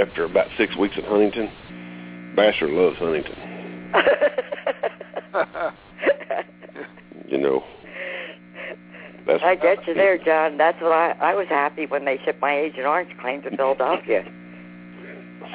[0.00, 1.50] After about six weeks at Huntington,
[2.36, 3.36] Basser loves Huntington.
[7.28, 7.64] You know,
[9.26, 10.56] that's I get you there, John.
[10.56, 14.24] That's what I I was happy when they shipped my Agent Orange claim to Philadelphia.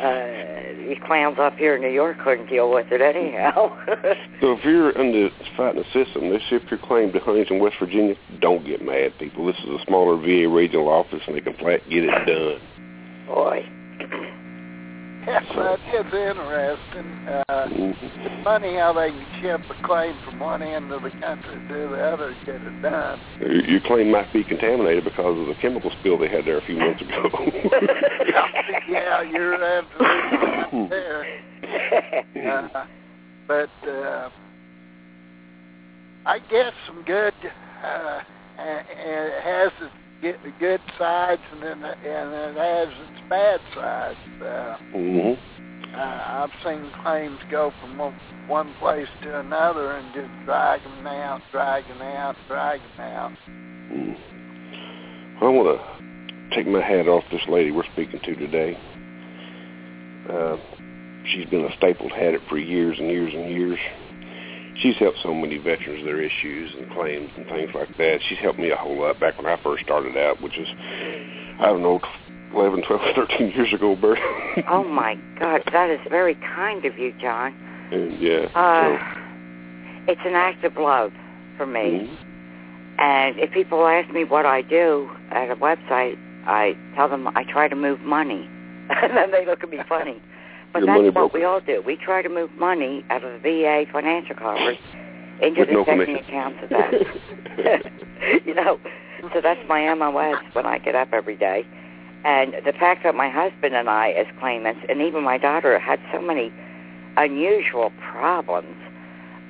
[0.02, 3.78] Uh, these clowns up here in New York couldn't deal with it anyhow.
[4.42, 7.76] So if you're in the fighting the system, they ship your claim to Huntington, West
[7.80, 8.16] Virginia.
[8.40, 9.46] Don't get mad, people.
[9.46, 12.60] This is a smaller VA regional office, and they can flat get it done.
[13.28, 13.64] Boy.
[15.28, 17.12] Yes, that is interesting.
[17.28, 21.56] Uh, it's funny how they can ship a claim from one end of the country
[21.68, 23.20] to the other to get it done.
[23.40, 26.78] Your claim might be contaminated because of the chemical spill they had there a few
[26.78, 27.30] months ago.
[28.90, 31.26] yeah, you're absolutely right there.
[32.50, 32.86] Uh,
[33.48, 34.30] but uh,
[36.26, 37.34] I guess some good.
[37.84, 38.22] Uh,
[38.58, 44.18] has its good- good sides, and then and it has its bad sides.
[44.42, 45.34] Uh, hmm
[45.96, 48.14] uh, I've seen claims go from one,
[48.48, 53.32] one place to another and just drag them out, drag them out, drag them out.
[53.92, 54.18] Mm.
[55.42, 58.78] I want to take my hat off this lady we're speaking to today.
[60.30, 60.58] Uh,
[61.26, 63.80] she's been a stapled had it for years and years and years.
[64.82, 68.20] She's helped so many veterans their issues and claims and things like that.
[68.28, 70.68] She's helped me a whole lot back when I first started out, which is,
[71.60, 72.00] I don't know,
[72.54, 74.18] 11, 12, 13 years ago, Bert.
[74.70, 77.54] oh my God, that is very kind of you, John.
[77.92, 78.46] and yeah.
[78.56, 78.98] Uh,
[80.08, 81.12] it's an act of love
[81.58, 82.10] for so, me.
[82.10, 82.28] mhm.
[82.98, 87.44] And if people ask me what I do at a website, I tell them I
[87.44, 88.48] try to move money.
[88.90, 90.22] and then they look at me funny.
[90.74, 91.38] But that's what broker.
[91.38, 91.84] we all do.
[91.86, 94.78] We try to move money out of the VA financial coffers
[95.42, 98.42] into With the no checking accounts of that.
[98.46, 98.80] you know,
[99.34, 101.66] so that's my MOS when I get up every day.
[102.24, 106.00] And the fact that my husband and I, as claimants, and even my daughter, had
[106.14, 106.54] so many
[107.18, 108.78] unusual problems,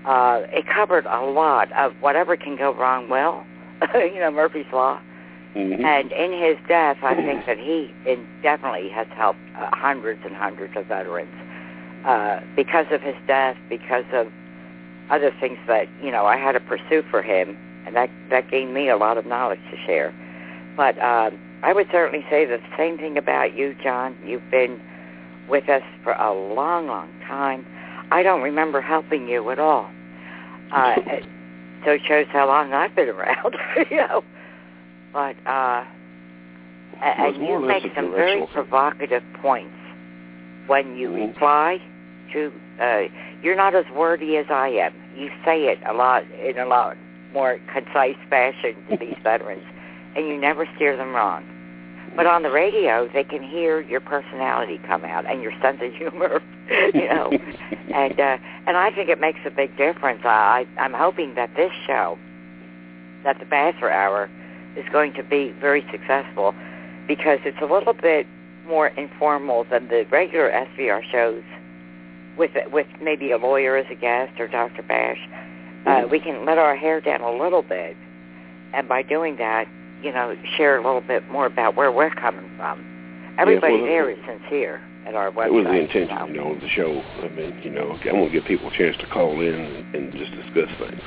[0.06, 3.46] uh, it covered a lot of whatever can go wrong well.
[3.94, 5.00] you know, Murphy's Law.
[5.56, 5.84] Mhm.
[5.84, 10.36] And in his death, I think that he in, definitely has helped uh, hundreds and
[10.36, 11.34] hundreds of veterans
[12.06, 14.28] uh, because of his death, because of
[15.10, 18.74] other things that you know I had to pursue for him, and that that gained
[18.74, 20.14] me a lot of knowledge to share.
[20.78, 24.16] But um, I would certainly say the same thing about you, John.
[24.26, 24.80] You've been
[25.50, 27.66] with us for a long, long time.
[28.10, 29.90] I don't remember helping you at all.
[30.72, 30.96] Uh,
[31.84, 33.56] so it shows how long I've been around,
[33.92, 34.24] you know.
[35.14, 35.86] But uh,
[37.02, 39.76] and you make some very provocative points
[40.68, 41.28] when you mm-hmm.
[41.28, 41.82] reply
[42.34, 42.52] to.
[42.82, 43.02] Uh,
[43.44, 44.94] you're not as wordy as I am.
[45.16, 46.98] You say it a lot in a lot
[47.34, 49.66] more concise fashion to these veterans,
[50.16, 51.46] and you never steer them wrong.
[52.16, 55.94] But on the radio, they can hear your personality come out and your sense of
[55.94, 56.42] humor,
[56.94, 57.32] you know.
[57.94, 58.38] and uh,
[58.68, 60.22] and I think it makes a big difference.
[60.26, 62.18] I I'm hoping that this show,
[63.24, 64.30] that the Basser Hour,
[64.76, 66.54] is going to be very successful
[67.08, 68.28] because it's a little bit
[68.66, 71.44] more informal than the regular SVR shows
[72.38, 74.84] with with maybe a lawyer as a guest or Dr.
[74.84, 75.20] Bash.
[75.86, 77.98] Uh, we can let our hair down a little bit,
[78.74, 79.68] and by doing that,
[80.04, 82.86] you know, share a little bit more about where we're coming from.
[83.38, 85.48] Everybody yeah, well, there is sincere at our website.
[85.48, 87.02] It was the intention, you know, of the show.
[87.24, 89.96] I mean, you know, I want to give people a chance to call in and,
[89.96, 91.02] and just discuss things.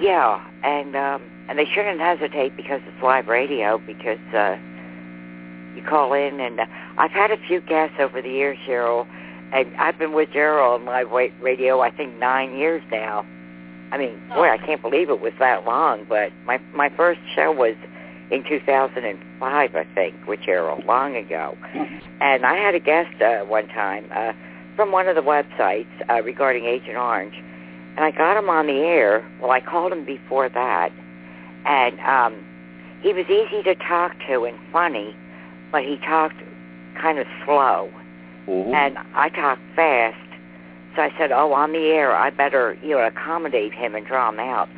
[0.00, 4.56] Yeah, and um, and they shouldn't hesitate because it's live radio because uh,
[5.74, 6.66] you call in and uh,
[6.98, 9.06] I've had a few guests over the years, Cheryl,
[9.52, 13.24] and I've been with Gerald on live radio I think nine years now.
[13.90, 16.04] I mean, boy, I can't believe it was that long.
[16.08, 17.74] But my my first show was
[18.30, 21.56] in 2005, I think, with Gerald, long ago.
[22.20, 24.32] And I had a guest uh, one time uh,
[24.76, 27.34] from one of the websites uh, regarding Agent Orange,
[27.98, 29.28] and I got him on the air.
[29.40, 30.92] Well, I called him before that,
[31.66, 32.46] and um,
[33.02, 35.16] he was easy to talk to and funny,
[35.72, 36.36] but he talked
[36.94, 37.90] kind of slow,
[38.46, 38.72] mm-hmm.
[38.72, 40.16] and I talked fast.
[40.94, 44.28] So I said, "Oh, on the air, I better you know accommodate him and draw
[44.28, 44.68] him out."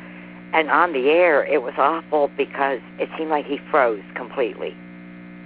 [0.53, 4.75] And on the air, it was awful because it seemed like he froze completely.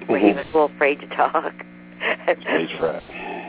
[0.04, 0.16] Mm-hmm.
[0.16, 1.54] He was a little afraid to talk.
[2.24, 3.04] Stage fright.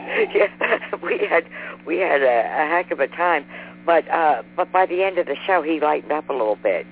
[0.35, 0.47] yeah,
[1.03, 1.45] we had
[1.85, 3.45] we had a, a heck of a time,
[3.87, 6.85] but uh, but by the end of the show, he lightened up a little bit.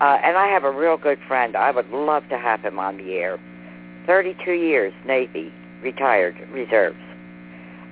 [0.00, 1.56] Uh, and I have a real good friend.
[1.56, 3.38] I would love to have him on the air.
[4.06, 6.98] Thirty-two years Navy, retired reserves.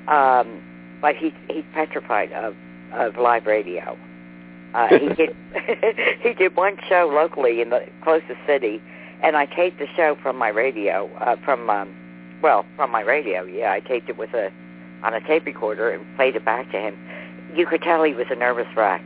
[0.08, 0.60] Um,
[1.00, 2.56] but he he's petrified of
[2.92, 3.96] of live radio.
[4.74, 5.36] Uh, he did
[6.20, 8.82] he did one show locally in the closest city,
[9.22, 11.94] and I taped the show from my radio uh, from um,
[12.42, 13.44] well from my radio.
[13.44, 14.50] Yeah, I taped it with a
[15.04, 16.98] on a tape recorder and played it back to him.
[17.54, 19.02] You could tell he was a nervous wreck,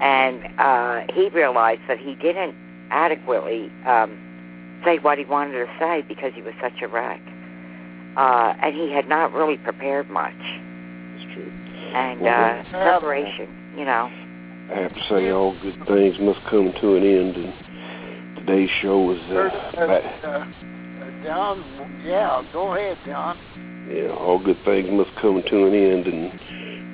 [0.00, 2.54] and uh, he realized that he didn't
[2.90, 4.16] adequately um,
[4.84, 7.20] say what he wanted to say because he was such a wreck,
[8.16, 10.34] uh, and he had not really prepared much.
[10.38, 11.52] That's true.
[11.94, 14.10] And well, uh, preparation you know.
[14.70, 19.00] I have to say, all good things must come to an end, and today's show
[19.00, 19.18] was.
[19.28, 20.44] Uh, uh, uh,
[21.24, 23.38] John, yeah, go ahead, John.
[23.90, 26.40] Yeah, all good things must come to an end, and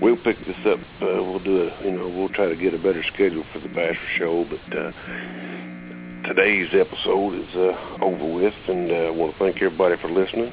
[0.00, 0.78] we'll pick this up.
[1.00, 3.68] Uh, we'll do a, you know, we'll try to get a better schedule for the
[3.68, 4.76] Basser show, but.
[4.76, 4.92] uh
[6.26, 10.52] today's episode is uh, over with, and uh, I want to thank everybody for listening.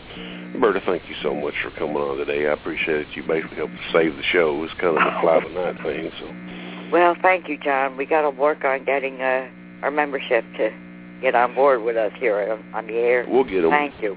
[0.59, 2.47] Berta, thank you so much for coming on today.
[2.47, 3.07] I appreciate it.
[3.15, 4.63] You basically helped save the show.
[4.63, 6.11] It's kind of a fly by night thing.
[6.19, 6.91] So.
[6.91, 7.97] Well, thank you, John.
[7.97, 9.49] We got to work on getting uh,
[9.81, 10.69] our membership to
[11.21, 13.25] get on board with us here on the air.
[13.27, 13.71] We'll get them.
[13.71, 14.15] Thank you.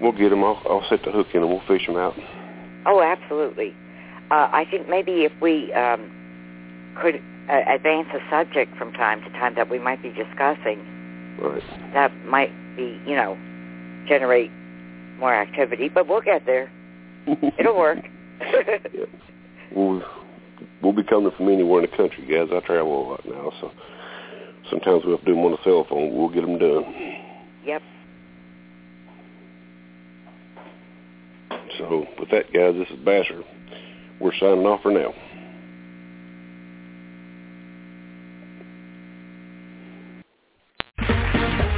[0.00, 0.44] We'll get them.
[0.44, 2.14] I'll, I'll set the hook in and we'll fish them out.
[2.86, 3.74] Oh, absolutely.
[4.32, 6.10] Uh, I think maybe if we um,
[7.02, 7.16] could
[7.50, 10.80] uh, advance a subject from time to time that we might be discussing,
[11.38, 11.62] right.
[11.92, 13.36] that might be, you know,
[14.08, 14.50] generate
[15.18, 16.72] more activity, but we'll get there.
[17.58, 17.98] It'll work.
[18.40, 19.04] yeah.
[19.76, 20.02] We'll,
[20.82, 22.48] we'll be coming from anywhere in the country, guys.
[22.50, 23.70] I travel a lot now, so
[24.70, 26.16] sometimes we have to do them on the cell phone.
[26.16, 26.84] We'll get them done.
[27.66, 27.82] Yep.
[31.76, 33.44] So with that, guys, this is Basser.
[34.22, 35.12] We're signing off for now.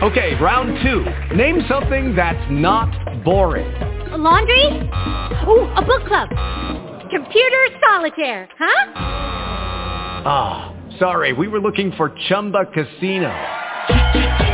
[0.07, 1.35] Okay, round two.
[1.35, 3.67] Name something that's not boring.
[4.13, 4.67] A laundry?
[5.49, 6.29] Ooh, a book club.
[7.11, 8.93] Computer solitaire, huh?
[10.27, 11.33] Ah, oh, sorry.
[11.33, 13.33] We were looking for Chumba Casino.